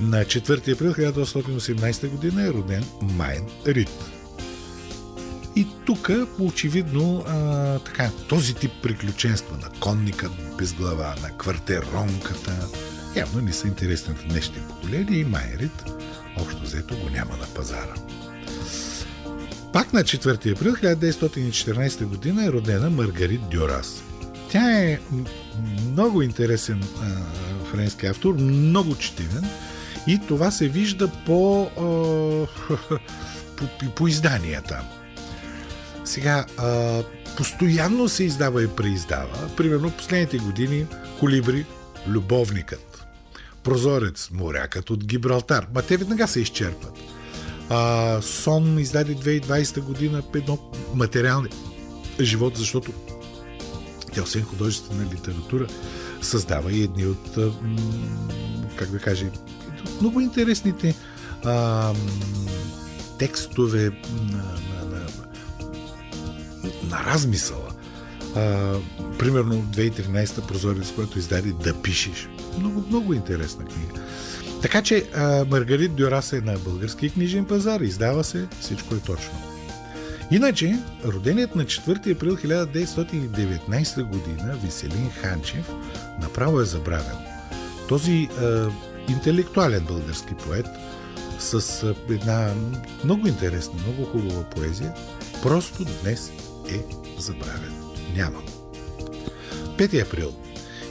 На 0.00 0.24
4 0.24 0.72
април 0.72 0.94
1818 0.94 2.08
година 2.08 2.42
е 2.46 2.52
роден 2.52 2.84
Майн 3.02 3.44
Рид. 3.66 3.90
И 5.56 5.66
тук, 5.86 6.10
очевидно, 6.38 7.24
а, 7.28 7.78
така, 7.78 8.10
този 8.28 8.54
тип 8.54 8.70
приключенства 8.82 9.56
на 9.56 9.80
конникът 9.80 10.32
без 10.58 10.72
глава, 10.72 11.14
на 11.22 11.38
квартеронката, 11.38 12.68
явно 13.16 13.40
не 13.40 13.52
са 13.52 13.66
интересни 13.66 14.14
на 14.14 14.32
днешните 14.32 14.68
поколения 14.68 15.20
и 15.20 15.24
Майерит 15.24 15.84
общо 16.40 16.62
взето 16.62 16.96
го 16.96 17.10
няма 17.10 17.36
на 17.36 17.46
пазара. 17.54 17.94
Пак 19.72 19.92
на 19.92 20.00
4 20.00 20.56
април 20.56 20.72
1914 20.72 22.04
година 22.04 22.44
е 22.44 22.52
родена 22.52 22.90
Маргарит 22.90 23.48
Дюрас. 23.50 24.02
Тя 24.50 24.80
е 24.80 25.00
много 25.90 26.22
интересен 26.22 26.84
а, 27.02 27.06
френски 27.64 28.06
автор, 28.06 28.34
много 28.34 28.94
четивен 28.94 29.44
и 30.06 30.20
това 30.28 30.50
се 30.50 30.68
вижда 30.68 31.08
по, 31.26 31.62
а, 31.62 31.80
по, 33.56 33.90
по 33.94 34.08
изданията. 34.08 34.80
Сега, 36.04 36.44
а, 36.58 37.02
постоянно 37.36 38.08
се 38.08 38.24
издава 38.24 38.62
и 38.62 38.68
преиздава. 38.68 39.56
Примерно 39.56 39.90
последните 39.90 40.38
години 40.38 40.86
Колибри, 41.20 41.66
Любовникът, 42.08 43.06
Прозорец, 43.62 44.30
Морякът 44.32 44.90
от 44.90 45.04
Гибралтар. 45.04 45.66
Ма 45.74 45.82
те 45.82 45.96
веднага 45.96 46.28
се 46.28 46.40
изчерпват. 46.40 46.98
А, 47.68 48.18
Сон 48.22 48.78
издаде 48.78 49.14
2020 49.14 49.80
година 49.80 50.22
едно 50.34 50.58
материални 50.94 51.48
живот, 52.20 52.56
защото 52.56 52.92
тя 54.12 54.22
освен 54.22 54.44
художествена 54.44 55.04
литература 55.12 55.66
създава 56.22 56.72
и 56.72 56.82
едни 56.82 57.06
от, 57.06 57.38
как 58.76 58.90
да 58.90 58.98
кажа, 58.98 59.26
много 60.00 60.20
интересните 60.20 60.94
а, 61.44 61.92
текстове 63.18 63.90
на, 64.32 64.36
на, 64.36 64.84
на, 64.90 65.06
на 66.90 67.12
размисъла. 67.12 67.68
А, 68.36 68.74
примерно 69.18 69.54
2013 69.54 70.46
прозорец, 70.46 70.92
който 70.96 71.18
издаде 71.18 71.52
Да 71.64 71.74
пишеш. 71.74 72.28
Много, 72.58 72.84
много 72.88 73.14
интересна 73.14 73.64
книга. 73.64 74.00
Така 74.62 74.82
че 74.82 75.04
а, 75.14 75.44
Маргарит 75.50 75.94
Дюрас 75.94 76.32
е 76.32 76.40
на 76.40 76.58
български 76.58 77.10
книжен 77.10 77.44
пазар, 77.44 77.80
издава 77.80 78.24
се, 78.24 78.46
всичко 78.60 78.94
е 78.94 78.98
точно. 78.98 79.32
Иначе, 80.30 80.78
роденият 81.04 81.56
на 81.56 81.64
4 81.64 82.12
април 82.12 82.36
1919 82.36 84.02
година 84.02 84.58
Веселин 84.64 85.10
Ханчев 85.10 85.70
направо 86.20 86.60
е 86.60 86.64
забравен. 86.64 87.16
Този 87.88 88.28
а, 88.40 88.70
интелектуален 89.08 89.84
български 89.84 90.34
поет 90.34 90.66
с 91.38 91.94
една 92.10 92.54
много 93.04 93.26
интересна, 93.26 93.74
много 93.82 94.04
хубава 94.04 94.44
поезия, 94.44 94.94
просто 95.42 95.84
днес 96.02 96.32
е 96.68 96.80
забравен. 97.18 97.74
Няма. 98.16 98.42
5 99.76 100.02
април 100.02 100.32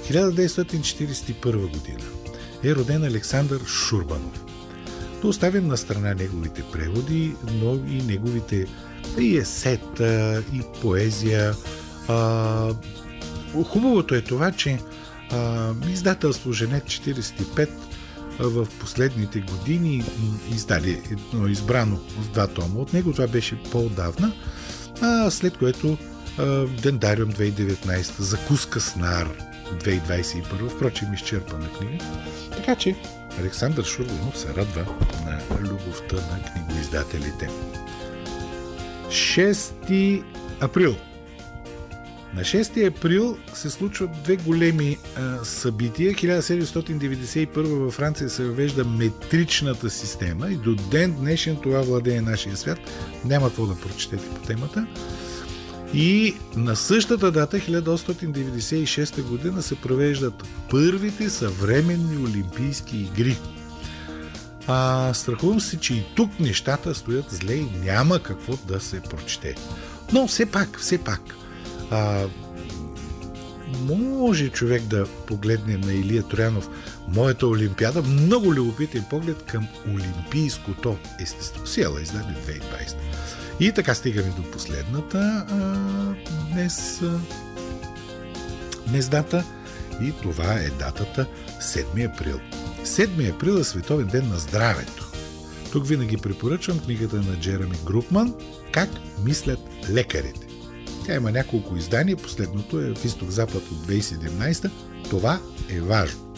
1941 0.09 1.71
година 1.71 2.03
е 2.63 2.75
роден 2.75 3.03
Александър 3.03 3.65
Шурбанов. 3.65 4.45
Да 5.21 5.27
оставим 5.27 5.67
на 5.67 5.77
страна 5.77 6.13
неговите 6.13 6.63
преводи, 6.71 7.35
но 7.51 7.75
и 7.75 8.01
неговите 8.01 8.67
и 9.19 9.37
есета, 9.37 10.43
и 10.53 10.61
поезия. 10.81 11.53
А, 12.07 12.69
хубавото 13.63 14.15
е 14.15 14.21
това, 14.21 14.51
че 14.51 14.79
а, 15.31 15.73
издателство 15.89 16.53
Женет 16.53 16.83
45 16.83 17.69
в 18.39 18.67
последните 18.79 19.39
години 19.39 20.03
издали 20.55 21.01
едно 21.11 21.47
избрано 21.47 21.99
в 22.19 22.31
два 22.31 22.47
тома 22.47 22.79
от 22.79 22.93
него. 22.93 23.11
Това 23.11 23.27
беше 23.27 23.63
по-давна, 23.63 24.33
след 25.29 25.57
което 25.57 25.97
Дендариум 26.81 27.31
2019, 27.31 28.21
Закуска 28.21 28.79
с 28.79 28.95
нар 28.95 29.29
2021, 29.73 30.69
впрочем 30.69 31.13
изчерпана 31.13 31.73
книга. 31.73 32.05
Така 32.51 32.75
че 32.75 32.95
Александър 33.39 33.83
Шурганов 33.83 34.37
се 34.37 34.47
радва 34.47 34.85
на 35.25 35.59
любовта 35.69 36.15
на 36.15 36.43
книгоиздателите. 36.43 37.49
6 39.07 40.23
април. 40.61 40.95
На 42.35 42.41
6 42.41 42.87
април 42.87 43.37
се 43.53 43.69
случват 43.69 44.09
две 44.23 44.35
големи 44.35 44.97
а, 45.17 45.45
събития. 45.45 46.13
1791 46.13 47.55
във 47.55 47.93
Франция 47.93 48.29
се 48.29 48.43
въвежда 48.43 48.85
метричната 48.85 49.89
система 49.89 50.49
и 50.49 50.55
до 50.55 50.75
ден 50.75 51.15
днешен 51.19 51.57
това 51.63 51.81
владее 51.81 52.21
нашия 52.21 52.57
свят. 52.57 52.79
Няма 53.25 53.47
какво 53.47 53.65
да 53.65 53.75
прочетете 53.75 54.29
по 54.29 54.47
темата. 54.47 54.87
И 55.93 56.35
на 56.55 56.75
същата 56.75 57.31
дата, 57.31 57.57
1896 57.57 59.23
година, 59.23 59.61
се 59.61 59.75
провеждат 59.75 60.43
първите 60.69 61.29
съвременни 61.29 62.17
Олимпийски 62.17 62.97
игри. 62.97 63.37
А, 64.67 65.13
страхувам 65.13 65.59
се, 65.59 65.79
че 65.79 65.93
и 65.93 66.03
тук 66.15 66.39
нещата 66.39 66.95
стоят 66.95 67.25
зле 67.29 67.53
и 67.53 67.67
няма 67.83 68.19
какво 68.19 68.57
да 68.67 68.79
се 68.79 69.01
прочете. 69.01 69.55
Но 70.13 70.27
все 70.27 70.45
пак, 70.45 70.79
все 70.79 70.97
пак, 70.97 71.21
а, 71.91 72.25
може 73.89 74.49
човек 74.49 74.83
да 74.83 75.05
погледне 75.05 75.77
на 75.77 75.93
Илия 75.93 76.23
Троянов 76.23 76.69
моята 77.07 77.47
Олимпиада. 77.47 78.01
Много 78.01 78.53
любопитен 78.53 79.05
поглед 79.09 79.43
към 79.43 79.67
олимпийското 79.87 80.97
естество. 81.21 81.67
Сиела 81.67 82.01
издаде 82.01 82.33
2020. 82.47 82.95
И 83.59 83.71
така 83.71 83.95
стигаме 83.95 84.33
до 84.37 84.51
последната 84.51 85.45
а, 85.49 85.75
днес, 86.53 87.01
а, 87.01 87.19
днес 88.87 89.09
дата 89.09 89.43
и 90.01 90.13
това 90.21 90.53
е 90.53 90.69
датата 90.69 91.25
7 91.61 92.13
април. 92.13 92.39
7 92.83 93.35
април 93.35 93.53
е 93.53 93.63
Световен 93.63 94.07
ден 94.07 94.29
на 94.29 94.37
здравето. 94.37 95.11
Тук 95.71 95.87
винаги 95.87 96.17
препоръчвам 96.17 96.79
книгата 96.79 97.15
на 97.15 97.39
Джереми 97.39 97.77
Групман 97.85 98.33
«Как 98.71 98.89
мислят 99.23 99.59
лекарите». 99.89 100.54
Тя 101.05 101.15
има 101.15 101.31
няколко 101.31 101.75
издания, 101.75 102.17
последното 102.17 102.79
е 102.79 102.95
в 102.95 103.05
Изток-Запад 103.05 103.71
от 103.71 103.87
2017. 103.87 104.71
Това 105.09 105.39
е 105.69 105.81
важно. 105.81 106.33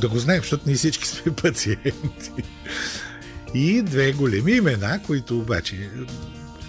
Да 0.00 0.08
го 0.08 0.18
знаем, 0.18 0.40
защото 0.40 0.62
ние 0.66 0.76
всички 0.76 1.08
сме 1.08 1.32
пациенти. 1.42 2.32
И 3.54 3.82
две 3.82 4.12
големи 4.12 4.52
имена, 4.52 5.02
които 5.06 5.38
обаче 5.38 5.90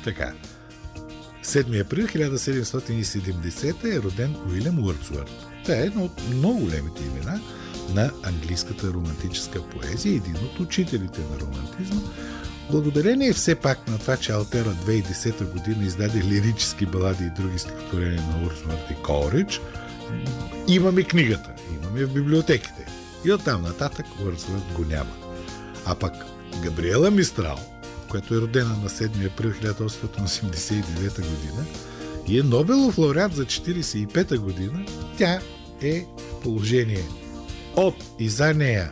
така. 0.04 0.34
7 1.44 1.82
април 1.82 2.08
1770 2.08 3.96
е 3.96 4.02
роден 4.02 4.36
Уилям 4.50 4.84
Уърдсуърт. 4.84 5.32
Това 5.64 5.76
е 5.76 5.82
едно 5.82 6.04
от 6.04 6.22
много 6.30 6.60
големите 6.60 7.04
имена 7.04 7.42
на 7.94 8.12
английската 8.24 8.88
романтическа 8.88 9.70
поезия, 9.70 10.16
един 10.16 10.36
от 10.36 10.60
учителите 10.60 11.22
на 11.22 11.40
романтизма. 11.40 12.02
Благодарение 12.72 13.34
все 13.34 13.56
пак 13.56 13.88
на 13.88 13.98
това, 13.98 14.18
че 14.18 14.32
Алтера 14.32 14.70
2010 14.70 15.52
година 15.52 15.86
издаде 15.86 16.24
лирически 16.24 16.86
балади 16.86 17.24
и 17.24 17.42
други 17.42 17.60
стихотворения 17.60 18.22
на 18.22 18.48
Урсуърт 18.48 18.92
и 18.92 19.04
Колридж, 19.04 19.62
имаме 20.68 21.04
книгата, 21.04 21.54
имаме 21.82 22.06
в 22.06 22.14
библиотеките. 22.14 22.86
И 23.26 23.32
оттам 23.32 23.62
нататък 23.62 24.06
Уърдсуърт 24.26 24.74
го 24.76 24.86
няма. 24.86 25.12
А 25.86 25.96
пък 25.96 26.14
Габриела 26.64 27.12
Мистрал, 27.12 27.60
която 28.10 28.36
е 28.36 28.42
родена 28.42 28.70
на 28.84 28.90
7 28.90 29.28
април 29.28 29.52
1889 29.52 31.16
година 31.16 31.66
и 32.28 32.40
е 32.40 32.44
Нобелов 32.44 32.98
лауреат 32.98 33.36
за 33.36 33.46
45 33.46 34.38
година, 34.38 34.86
тя 35.18 35.40
е 35.82 36.06
в 36.18 36.42
положение 36.44 37.04
от 37.76 37.96
и 38.20 38.30
за 38.30 38.54
нея 38.54 38.92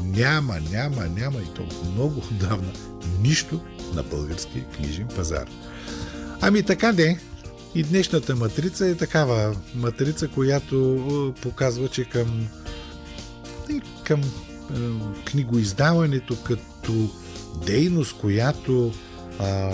няма, 0.00 0.60
няма, 0.72 1.06
няма 1.06 1.38
и 1.38 1.54
то 1.54 1.66
много 1.94 2.20
отдавна 2.20 2.72
нищо 3.22 3.60
на 3.94 4.02
българския 4.02 4.64
книжен 4.64 5.08
пазар. 5.16 5.46
Ами 6.40 6.62
така 6.62 6.92
не, 6.92 7.18
и 7.74 7.82
днешната 7.82 8.36
матрица 8.36 8.86
е 8.86 8.94
такава 8.94 9.56
матрица, 9.74 10.28
която 10.28 11.34
показва, 11.42 11.88
че 11.88 12.04
към, 12.04 12.48
към 14.04 14.20
е, 14.20 14.24
книгоиздаването 15.24 16.36
като 16.42 17.10
дейност, 17.66 18.16
която 18.20 18.92
а, 19.38 19.70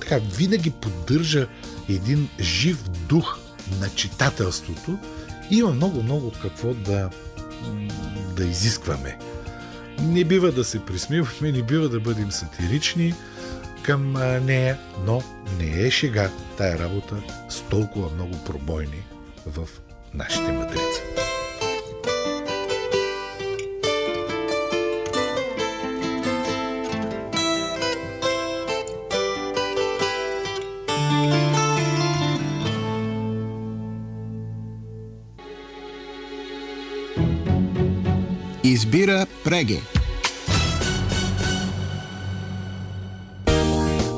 така, 0.00 0.18
винаги 0.36 0.70
поддържа 0.70 1.46
един 1.88 2.28
жив 2.40 2.84
дух 3.08 3.38
на 3.80 3.88
читателството, 3.88 4.98
има 5.50 5.72
много-много 5.72 6.32
какво 6.42 6.74
да, 6.74 7.10
да 8.36 8.44
изискваме. 8.44 9.18
Не 10.02 10.24
бива 10.24 10.52
да 10.52 10.64
се 10.64 10.84
присмиваме, 10.84 11.52
не 11.52 11.62
бива 11.62 11.88
да 11.88 12.00
бъдем 12.00 12.30
сатирични 12.30 13.14
към 13.82 14.12
нея, 14.44 14.78
но 15.06 15.22
не 15.58 15.86
е 15.86 15.90
шега 15.90 16.30
тая 16.56 16.78
работа 16.78 17.16
с 17.48 17.60
толкова 17.60 18.10
много 18.14 18.44
пробойни 18.44 19.02
в 19.46 19.68
нашите 20.14 20.52
матрици. 20.52 21.27
Преге. 39.58 39.82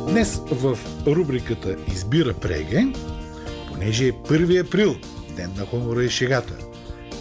Днес 0.08 0.40
в 0.50 0.78
рубриката 1.06 1.76
Избира 1.94 2.34
Преге, 2.34 2.86
понеже 3.68 4.06
е 4.08 4.12
1 4.12 4.66
април, 4.66 4.96
ден 5.36 5.52
на 5.56 5.66
хумора 5.66 6.04
и 6.04 6.10
шегата, 6.10 6.54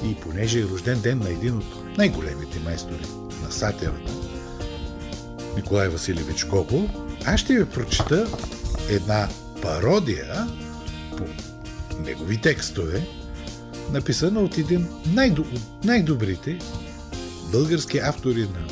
и 0.05 0.15
понеже 0.15 0.59
е 0.59 0.63
рожден 0.63 1.01
ден 1.01 1.19
на 1.19 1.29
един 1.29 1.57
от 1.57 1.97
най-големите 1.97 2.59
майстори 2.59 3.05
на 3.43 3.51
сатирата, 3.51 4.11
Николай 5.55 5.89
Василевич 5.89 6.45
Гогол, 6.45 6.89
аз 7.25 7.39
ще 7.39 7.53
ви 7.53 7.65
прочита 7.65 8.27
една 8.89 9.29
пародия 9.61 10.47
по 11.17 11.23
негови 12.03 12.41
текстове, 12.41 13.07
написана 13.91 14.39
от 14.39 14.57
един 14.57 14.87
най-до- 15.13 15.45
най-добрите 15.83 16.59
български 17.51 17.97
автори 17.97 18.41
на 18.41 18.67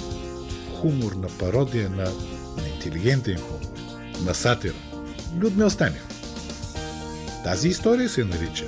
хумор, 0.76 1.12
на 1.12 1.28
пародия, 1.28 1.90
на, 1.90 2.04
на 2.58 2.68
интелигентен 2.76 3.38
хумор, 3.38 3.78
на 4.26 4.34
сатира. 4.34 4.74
Людмил 5.40 5.70
Станев. 5.70 6.08
Тази 7.44 7.70
история 7.70 8.10
се 8.10 8.24
нарича 8.24 8.66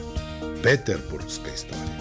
Петербургска 0.64 1.52
история. 1.56 2.00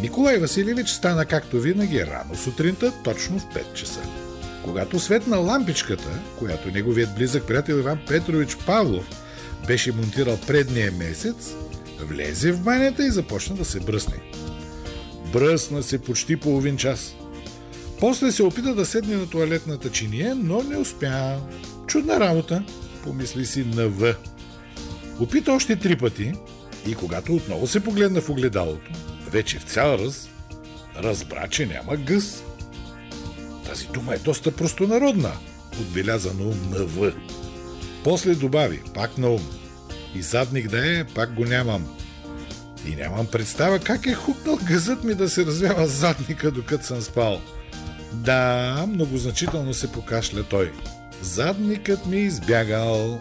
Николай 0.00 0.38
Василевич 0.38 0.88
стана 0.88 1.26
както 1.26 1.60
винаги 1.60 2.06
рано 2.06 2.34
сутринта, 2.34 2.92
точно 3.04 3.38
в 3.38 3.44
5 3.44 3.72
часа. 3.72 4.00
Когато 4.64 5.00
светна 5.00 5.36
лампичката, 5.36 6.18
която 6.38 6.70
неговият 6.70 7.14
близък 7.14 7.46
приятел 7.46 7.74
Иван 7.74 7.98
Петрович 8.08 8.56
Павлов 8.66 9.10
беше 9.66 9.92
монтирал 9.92 10.38
предния 10.46 10.92
месец, 10.92 11.54
влезе 12.00 12.52
в 12.52 12.60
банята 12.60 13.06
и 13.06 13.10
започна 13.10 13.56
да 13.56 13.64
се 13.64 13.80
бръсне. 13.80 14.16
Бръсна 15.32 15.82
се 15.82 15.98
почти 15.98 16.36
половин 16.36 16.76
час. 16.76 17.14
После 18.00 18.32
се 18.32 18.42
опита 18.42 18.74
да 18.74 18.86
седне 18.86 19.16
на 19.16 19.26
туалетната 19.26 19.90
чиния, 19.90 20.34
но 20.34 20.62
не 20.62 20.76
успя. 20.76 21.40
Чудна 21.86 22.20
работа, 22.20 22.64
помисли 23.04 23.46
си 23.46 23.64
на 23.64 23.88
В. 23.88 24.14
Опита 25.20 25.52
още 25.52 25.76
три 25.76 25.96
пъти 25.96 26.32
и 26.86 26.94
когато 26.94 27.34
отново 27.34 27.66
се 27.66 27.84
погледна 27.84 28.20
в 28.20 28.30
огледалото, 28.30 28.90
вече 29.30 29.58
в 29.58 29.62
цял 29.62 29.98
раз, 29.98 30.28
разбра, 30.96 31.48
че 31.48 31.66
няма 31.66 31.96
гъс. 31.96 32.42
Тази 33.66 33.86
дума 33.86 34.14
е 34.14 34.18
доста 34.18 34.52
простонародна, 34.52 35.32
отбеляза 35.80 36.34
на 36.34 36.42
ум 36.42 36.70
на 36.70 36.84
В. 36.84 37.12
После 38.04 38.34
добави, 38.34 38.82
пак 38.94 39.18
на 39.18 39.30
ум. 39.30 39.46
И 40.14 40.22
задник 40.22 40.68
да 40.68 40.98
е, 40.98 41.04
пак 41.04 41.34
го 41.34 41.44
нямам. 41.44 41.99
И 42.86 42.96
нямам 42.96 43.26
представа 43.26 43.78
как 43.78 44.06
е 44.06 44.14
хукнал 44.14 44.58
газът 44.64 45.04
ми 45.04 45.14
да 45.14 45.28
се 45.28 45.46
развява 45.46 45.86
задника, 45.86 46.50
докато 46.50 46.86
съм 46.86 47.02
спал. 47.02 47.40
Да, 48.12 48.84
многозначително 48.88 49.74
се 49.74 49.92
покашля 49.92 50.42
той. 50.42 50.72
Задникът 51.22 52.06
ми 52.06 52.16
избягал. 52.16 53.20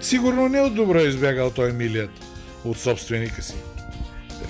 Сигурно 0.00 0.48
не 0.48 0.60
от 0.60 0.74
добро 0.74 0.98
е 0.98 1.02
избягал 1.02 1.50
той 1.50 1.72
милият 1.72 2.10
от 2.64 2.78
собственика 2.78 3.42
си. 3.42 3.54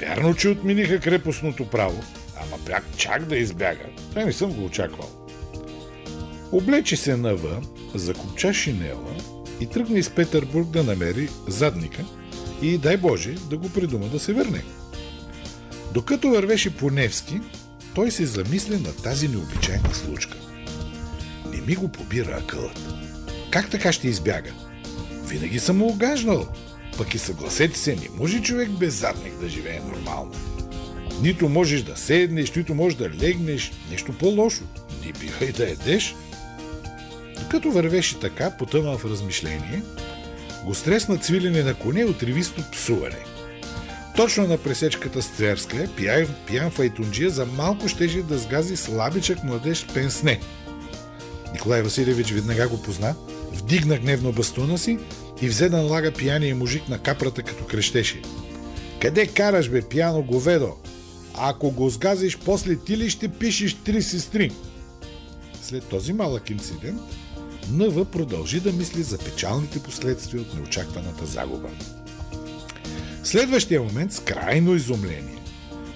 Вярно, 0.01 0.35
че 0.35 0.49
отмениха 0.49 1.01
крепостното 1.01 1.71
право, 1.71 2.05
ама 2.37 2.57
бяг 2.67 2.85
чак 2.97 3.25
да 3.25 3.37
избяга. 3.37 3.85
Това 4.11 4.25
не 4.25 4.33
съм 4.33 4.53
го 4.53 4.65
очаквал. 4.65 5.11
Облече 6.53 6.97
се 6.97 7.17
на 7.17 7.35
В, 7.35 7.63
закупча 7.95 8.55
шинела 8.55 9.15
и 9.61 9.67
тръгна 9.67 9.99
из 9.99 10.11
Петербург 10.11 10.69
да 10.69 10.83
намери 10.83 11.29
задника 11.49 12.05
и 12.63 12.79
дай 12.79 12.97
Боже 12.97 13.35
да 13.51 13.57
го 13.57 13.69
придума 13.69 14.07
да 14.07 14.19
се 14.19 14.33
върне. 14.33 14.63
Докато 15.95 16.29
вървеше 16.29 16.77
по 16.77 16.91
Невски, 16.91 17.41
той 17.95 18.11
се 18.11 18.27
замисли 18.27 18.79
на 18.79 18.93
тази 18.93 19.29
необичайна 19.29 19.95
случка. 19.95 20.39
Не 21.53 21.61
ми 21.61 21.75
го 21.75 21.89
побира 21.89 22.39
акълът. 22.45 22.81
Как 23.51 23.71
така 23.71 23.93
ще 23.93 24.09
избяга? 24.09 24.51
Винаги 25.27 25.59
съм 25.59 25.77
му 25.77 25.89
огаждал. 25.89 26.49
Пък 26.99 27.15
и 27.15 27.19
съгласете 27.19 27.79
се, 27.79 27.97
не 27.97 28.09
може 28.19 28.43
човек 28.43 28.71
без 28.71 28.95
задник 28.95 29.35
да 29.41 29.49
живее 29.49 29.81
нормално. 29.81 30.33
Нито 31.23 31.49
можеш 31.49 31.83
да 31.83 31.97
седнеш, 31.97 32.55
нито 32.55 32.75
можеш 32.75 32.99
да 32.99 33.11
легнеш. 33.11 33.73
Нещо 33.91 34.13
по-лошо. 34.13 34.63
Не 35.07 35.13
бива 35.13 35.45
и 35.45 35.53
да 35.53 35.71
едеш. 35.71 36.15
Докато 37.43 37.71
вървеше 37.71 38.21
така, 38.21 38.51
потънал 38.51 38.99
в 38.99 39.05
размишление, 39.05 39.83
го 40.65 40.75
стресна 40.75 41.19
цвилене 41.19 41.63
на 41.63 41.75
коне 41.75 42.01
и 42.01 42.05
отривисто 42.05 42.63
псуване. 42.73 43.25
Точно 44.17 44.47
на 44.47 44.59
пресечката 44.59 45.23
с 45.23 45.29
Тверска, 45.29 45.89
пиян, 45.97 46.27
пиян 46.47 46.71
файтунджия 46.71 47.31
за 47.31 47.47
малко 47.47 47.89
щеше 47.89 48.23
да 48.23 48.39
сгази 48.39 48.77
слабичък 48.77 49.45
младеж 49.45 49.87
пенсне. 49.95 50.41
Николай 51.53 51.83
Василевич 51.83 52.33
веднага 52.33 52.69
го 52.69 52.83
позна, 52.83 53.15
вдигна 53.53 53.99
гневно 53.99 54.33
бастуна 54.33 54.79
си 54.79 54.99
и 55.43 55.49
взе 55.49 55.69
да 55.69 55.77
налага 55.77 56.13
пияния 56.13 56.57
мужик 56.57 56.89
на 56.89 56.99
капрата, 56.99 57.43
като 57.43 57.65
крещеше. 57.65 58.23
Къде 59.01 59.27
караш, 59.27 59.71
бе, 59.71 59.83
пияно 59.83 60.23
говедо? 60.23 60.73
Ако 61.35 61.71
го 61.71 61.91
сгазиш, 61.91 62.39
после 62.45 62.77
ти 62.77 62.97
ли 62.97 63.11
ще 63.11 63.29
пишеш 63.29 63.75
три 63.75 64.03
сестри? 64.03 64.53
След 65.63 65.85
този 65.85 66.13
малък 66.13 66.51
инцидент, 66.51 67.01
НВ 67.71 68.05
продължи 68.05 68.61
да 68.61 68.73
мисли 68.73 69.03
за 69.03 69.19
печалните 69.19 69.83
последствия 69.83 70.43
от 70.43 70.55
неочакваната 70.55 71.27
загуба. 71.27 71.69
Следващия 73.25 73.83
момент, 73.83 74.13
с 74.13 74.21
крайно 74.21 74.75
изумление, 74.75 75.39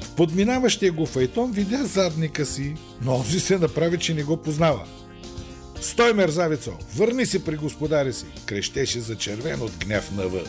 в 0.01 0.11
подминаващия 0.11 0.93
го 0.93 1.07
файтон 1.07 1.53
видя 1.53 1.85
задника 1.85 2.47
си, 2.47 2.75
но 3.03 3.15
онзи 3.15 3.41
се 3.41 3.59
направи, 3.59 3.99
че 3.99 4.15
не 4.15 4.23
го 4.23 4.37
познава. 4.37 4.85
Стой, 5.81 6.13
мерзавицо! 6.13 6.73
Върни 6.97 7.27
се 7.27 7.45
при 7.45 7.57
господаря 7.57 8.13
си! 8.13 8.27
Крещеше 8.47 9.01
за 9.01 9.17
червен 9.17 9.63
от 9.63 9.73
гняв 9.85 10.13
на 10.13 10.29
В. 10.29 10.41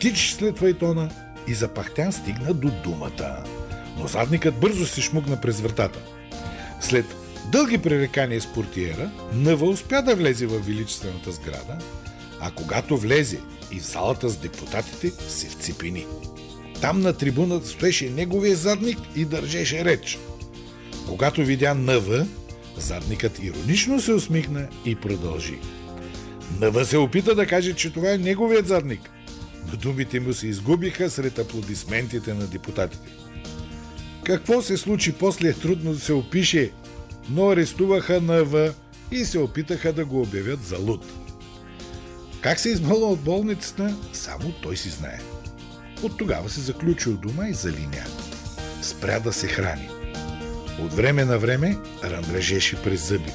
Тич 0.00 0.34
след 0.38 0.58
файтона 0.58 1.10
и 1.46 1.54
запахтян 1.54 2.12
стигна 2.12 2.54
до 2.54 2.70
думата. 2.84 3.44
Но 3.98 4.06
задникът 4.06 4.60
бързо 4.60 4.86
се 4.86 5.00
шмугна 5.00 5.40
през 5.40 5.60
вратата. 5.60 5.98
След 6.80 7.06
дълги 7.52 7.78
пререкания 7.78 8.40
с 8.40 8.52
портиера, 8.52 9.10
Нъва 9.32 9.66
успя 9.66 10.02
да 10.02 10.14
влезе 10.14 10.46
в 10.46 10.58
величествената 10.58 11.32
сграда, 11.32 11.78
а 12.40 12.50
когато 12.50 12.96
влезе 12.96 13.38
и 13.72 13.80
в 13.80 13.86
залата 13.86 14.28
с 14.28 14.36
депутатите, 14.36 15.10
се 15.28 15.48
вцепини. 15.48 16.06
Там 16.80 17.00
на 17.00 17.12
трибуната 17.12 17.66
стоеше 17.66 18.10
неговия 18.10 18.56
задник 18.56 18.98
и 19.16 19.24
държеше 19.24 19.84
реч. 19.84 20.18
Когато 21.08 21.44
видя 21.44 21.74
Нъва, 21.74 22.26
задникът 22.76 23.38
иронично 23.42 24.00
се 24.00 24.12
усмихна 24.12 24.68
и 24.84 24.94
продължи. 24.96 25.58
Нъва 26.60 26.84
се 26.84 26.98
опита 26.98 27.34
да 27.34 27.46
каже, 27.46 27.74
че 27.74 27.92
това 27.92 28.12
е 28.12 28.18
неговият 28.18 28.66
задник, 28.66 29.10
но 29.70 29.76
думите 29.76 30.20
му 30.20 30.32
се 30.32 30.46
изгубиха 30.46 31.10
сред 31.10 31.38
аплодисментите 31.38 32.34
на 32.34 32.46
депутатите. 32.46 33.12
Какво 34.24 34.62
се 34.62 34.76
случи 34.76 35.12
после 35.12 35.48
е 35.48 35.52
трудно 35.52 35.92
да 35.92 36.00
се 36.00 36.12
опише, 36.12 36.70
но 37.28 37.50
арестуваха 37.50 38.20
Нъва 38.20 38.74
и 39.10 39.24
се 39.24 39.38
опитаха 39.38 39.92
да 39.92 40.04
го 40.04 40.20
обявят 40.20 40.64
за 40.64 40.78
луд. 40.78 41.04
Как 42.40 42.60
се 42.60 42.68
измъла 42.68 43.10
от 43.10 43.20
болницата, 43.20 43.96
само 44.12 44.52
той 44.62 44.76
си 44.76 44.88
знае. 44.88 45.20
От 46.02 46.18
тогава 46.18 46.50
се 46.50 46.60
заключи 46.60 47.08
от 47.08 47.20
дома 47.20 47.48
и 47.48 47.54
залиня. 47.54 48.04
Спря 48.82 49.20
да 49.20 49.32
се 49.32 49.48
храни. 49.48 49.88
От 50.80 50.92
време 50.92 51.24
на 51.24 51.38
време 51.38 51.78
ръмрежеше 52.04 52.82
през 52.82 53.08
зъби. 53.08 53.32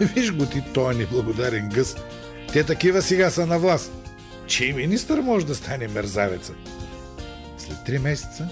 Виж 0.00 0.32
го 0.32 0.46
ти, 0.46 0.62
той 0.74 0.94
неблагодарен 0.94 1.68
гъс. 1.68 1.96
Те 2.52 2.64
такива 2.64 3.02
сега 3.02 3.30
са 3.30 3.46
на 3.46 3.58
власт. 3.58 3.92
Че 4.46 4.64
и 4.64 4.72
министър 4.72 5.20
може 5.20 5.46
да 5.46 5.54
стане 5.54 5.88
мерзавеца. 5.88 6.52
След 7.58 7.84
три 7.84 7.98
месеца 7.98 8.48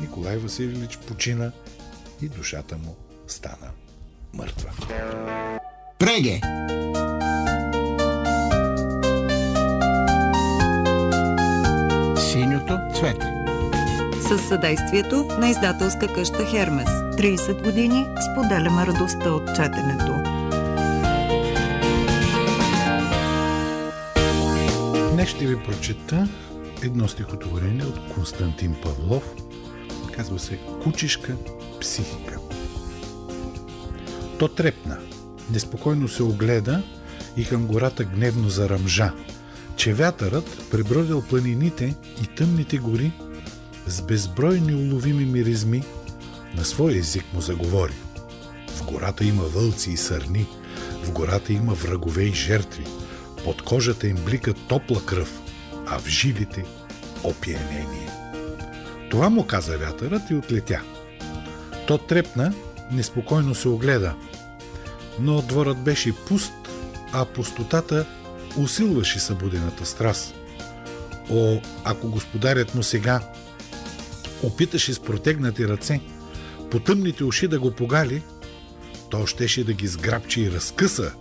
Николай 0.00 0.36
Васильевич 0.36 0.96
почина 0.96 1.52
и 2.22 2.28
душата 2.28 2.76
му 2.76 2.96
стана 3.26 3.70
мъртва. 4.34 4.70
Преге! 5.98 6.40
Синьото 12.32 12.78
цвете. 12.94 13.34
С 14.20 14.38
съдействието 14.38 15.24
на 15.38 15.48
издателска 15.48 16.12
къща 16.14 16.44
Хермес. 16.44 16.88
30 16.88 17.62
години 17.64 18.06
споделяме 18.32 18.86
радостта 18.86 19.30
от 19.30 19.46
четенето. 19.56 20.12
Днес 25.12 25.28
ще 25.28 25.46
ви 25.46 25.62
прочета 25.62 26.28
едно 26.82 27.08
стихотворение 27.08 27.84
от 27.84 28.14
Константин 28.14 28.76
Павлов. 28.82 29.34
Казва 30.16 30.38
се 30.38 30.58
Кучишка 30.82 31.36
психика. 31.80 32.37
То 34.38 34.48
трепна, 34.48 34.98
неспокойно 35.52 36.08
се 36.08 36.22
огледа 36.22 36.82
и 37.36 37.44
към 37.44 37.66
гората 37.66 38.04
гневно 38.04 38.48
зарамжа, 38.48 39.12
че 39.76 39.94
вятърът 39.94 40.70
пребродил 40.70 41.22
планините 41.22 41.94
и 42.22 42.26
тъмните 42.26 42.78
гори 42.78 43.12
с 43.86 44.02
безбройни 44.02 44.74
уловими 44.74 45.24
миризми 45.24 45.82
на 46.56 46.64
своя 46.64 46.98
език 46.98 47.24
му 47.34 47.40
заговори. 47.40 47.94
В 48.68 48.84
гората 48.84 49.24
има 49.24 49.42
вълци 49.42 49.90
и 49.90 49.96
сърни, 49.96 50.46
в 51.04 51.12
гората 51.12 51.52
има 51.52 51.74
врагове 51.74 52.22
и 52.22 52.34
жертви, 52.34 52.84
под 53.44 53.62
кожата 53.62 54.08
им 54.08 54.16
блика 54.24 54.54
топла 54.54 55.04
кръв, 55.04 55.40
а 55.86 55.98
в 55.98 56.08
жилите 56.08 56.64
опиянение. 57.24 58.10
Това 59.10 59.30
му 59.30 59.46
каза 59.46 59.78
вятърът 59.78 60.30
и 60.30 60.34
отлетя. 60.34 60.80
То 61.86 61.98
трепна, 61.98 62.52
неспокойно 62.92 63.54
се 63.54 63.68
огледа, 63.68 64.14
но 65.20 65.42
дворът 65.42 65.78
беше 65.78 66.12
пуст, 66.12 66.52
а 67.12 67.24
пустотата 67.24 68.06
усилваше 68.56 69.18
събудената 69.18 69.86
страст. 69.86 70.34
О, 71.30 71.60
ако 71.84 72.08
господарят 72.08 72.74
му 72.74 72.82
сега 72.82 73.20
опиташе 74.42 74.94
с 74.94 75.00
протегнати 75.00 75.68
ръце, 75.68 76.00
по 76.70 76.80
тъмните 76.80 77.24
уши 77.24 77.48
да 77.48 77.60
го 77.60 77.70
погали, 77.70 78.22
то 79.10 79.26
щеше 79.26 79.64
да 79.64 79.72
ги 79.72 79.86
сграбчи 79.86 80.40
и 80.40 80.50
разкъса, 80.50 81.12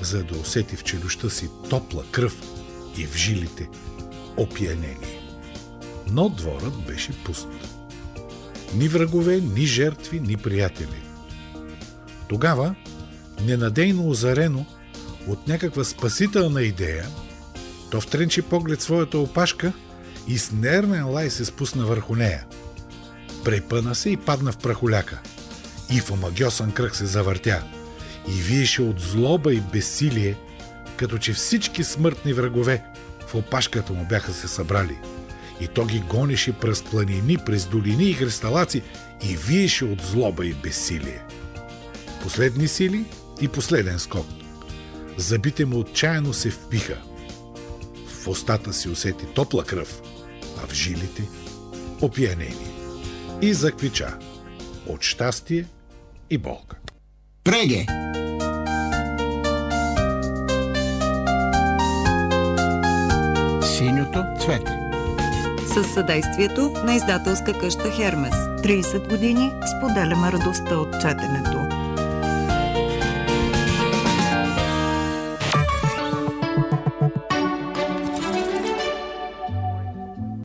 за 0.00 0.24
да 0.24 0.38
усети 0.38 0.76
в 0.76 0.84
челюща 0.84 1.30
си 1.30 1.48
топла 1.70 2.04
кръв 2.10 2.36
и 2.96 3.06
в 3.06 3.16
жилите 3.16 3.68
опиянение. 4.36 5.20
Но 6.10 6.28
дворът 6.28 6.86
беше 6.86 7.12
пуст. 7.24 7.48
Ни 8.74 8.88
врагове, 8.88 9.40
ни 9.40 9.66
жертви, 9.66 10.20
ни 10.20 10.36
приятели. 10.36 11.02
Тогава, 12.28 12.74
ненадейно 13.40 14.08
озарено 14.08 14.66
от 15.28 15.48
някаква 15.48 15.84
спасителна 15.84 16.62
идея, 16.62 17.06
то 17.90 18.00
втренчи 18.00 18.42
поглед 18.42 18.82
своята 18.82 19.18
опашка 19.18 19.72
и 20.28 20.38
с 20.38 20.52
нервен 20.52 21.10
лай 21.10 21.30
се 21.30 21.44
спусна 21.44 21.86
върху 21.86 22.16
нея. 22.16 22.44
Препъна 23.44 23.94
се 23.94 24.10
и 24.10 24.16
падна 24.16 24.52
в 24.52 24.58
прахоляка. 24.58 25.20
И 25.92 26.00
в 26.00 26.10
омагиосан 26.10 26.72
кръг 26.72 26.96
се 26.96 27.06
завъртя. 27.06 27.62
И 28.28 28.32
виеше 28.32 28.82
от 28.82 29.00
злоба 29.00 29.54
и 29.54 29.60
безсилие, 29.60 30.36
като 30.96 31.18
че 31.18 31.32
всички 31.32 31.84
смъртни 31.84 32.32
врагове 32.32 32.84
в 33.26 33.34
опашката 33.34 33.92
му 33.92 34.04
бяха 34.04 34.32
се 34.32 34.48
събрали. 34.48 34.98
И 35.60 35.68
то 35.68 35.84
ги 35.84 35.98
гонеше 35.98 36.52
през 36.52 36.82
планини, 36.82 37.38
през 37.46 37.66
долини 37.66 38.10
и 38.10 38.16
кристалаци 38.16 38.82
и 39.30 39.36
виеше 39.36 39.84
от 39.84 40.00
злоба 40.00 40.46
и 40.46 40.54
безсилие. 40.54 41.22
Последни 42.22 42.68
сили 42.68 43.04
и 43.40 43.48
последен 43.48 43.98
скок. 43.98 44.26
Забите 45.16 45.64
му 45.64 45.78
отчаяно 45.78 46.32
се 46.32 46.50
впиха. 46.50 46.96
В 48.08 48.28
устата 48.28 48.72
си 48.72 48.88
усети 48.88 49.26
топла 49.26 49.64
кръв, 49.64 50.02
а 50.62 50.66
в 50.66 50.74
жилите– 50.74 51.28
опиянение. 52.00 52.74
И 53.42 53.54
заквича 53.54 54.18
от 54.86 55.02
щастие 55.02 55.66
и 56.30 56.38
болка. 56.38 56.76
Преге! 57.44 57.86
Синьото 63.76 64.24
цвете. 64.40 64.78
С 65.66 65.94
съдействието 65.94 66.72
на 66.84 66.94
издателска 66.94 67.58
къща 67.58 67.90
Хермес. 67.90 68.34
30 68.34 69.08
години 69.08 69.52
споделяме 69.78 70.32
радостта 70.32 70.76
от 70.76 70.92
четенето. 71.00 71.73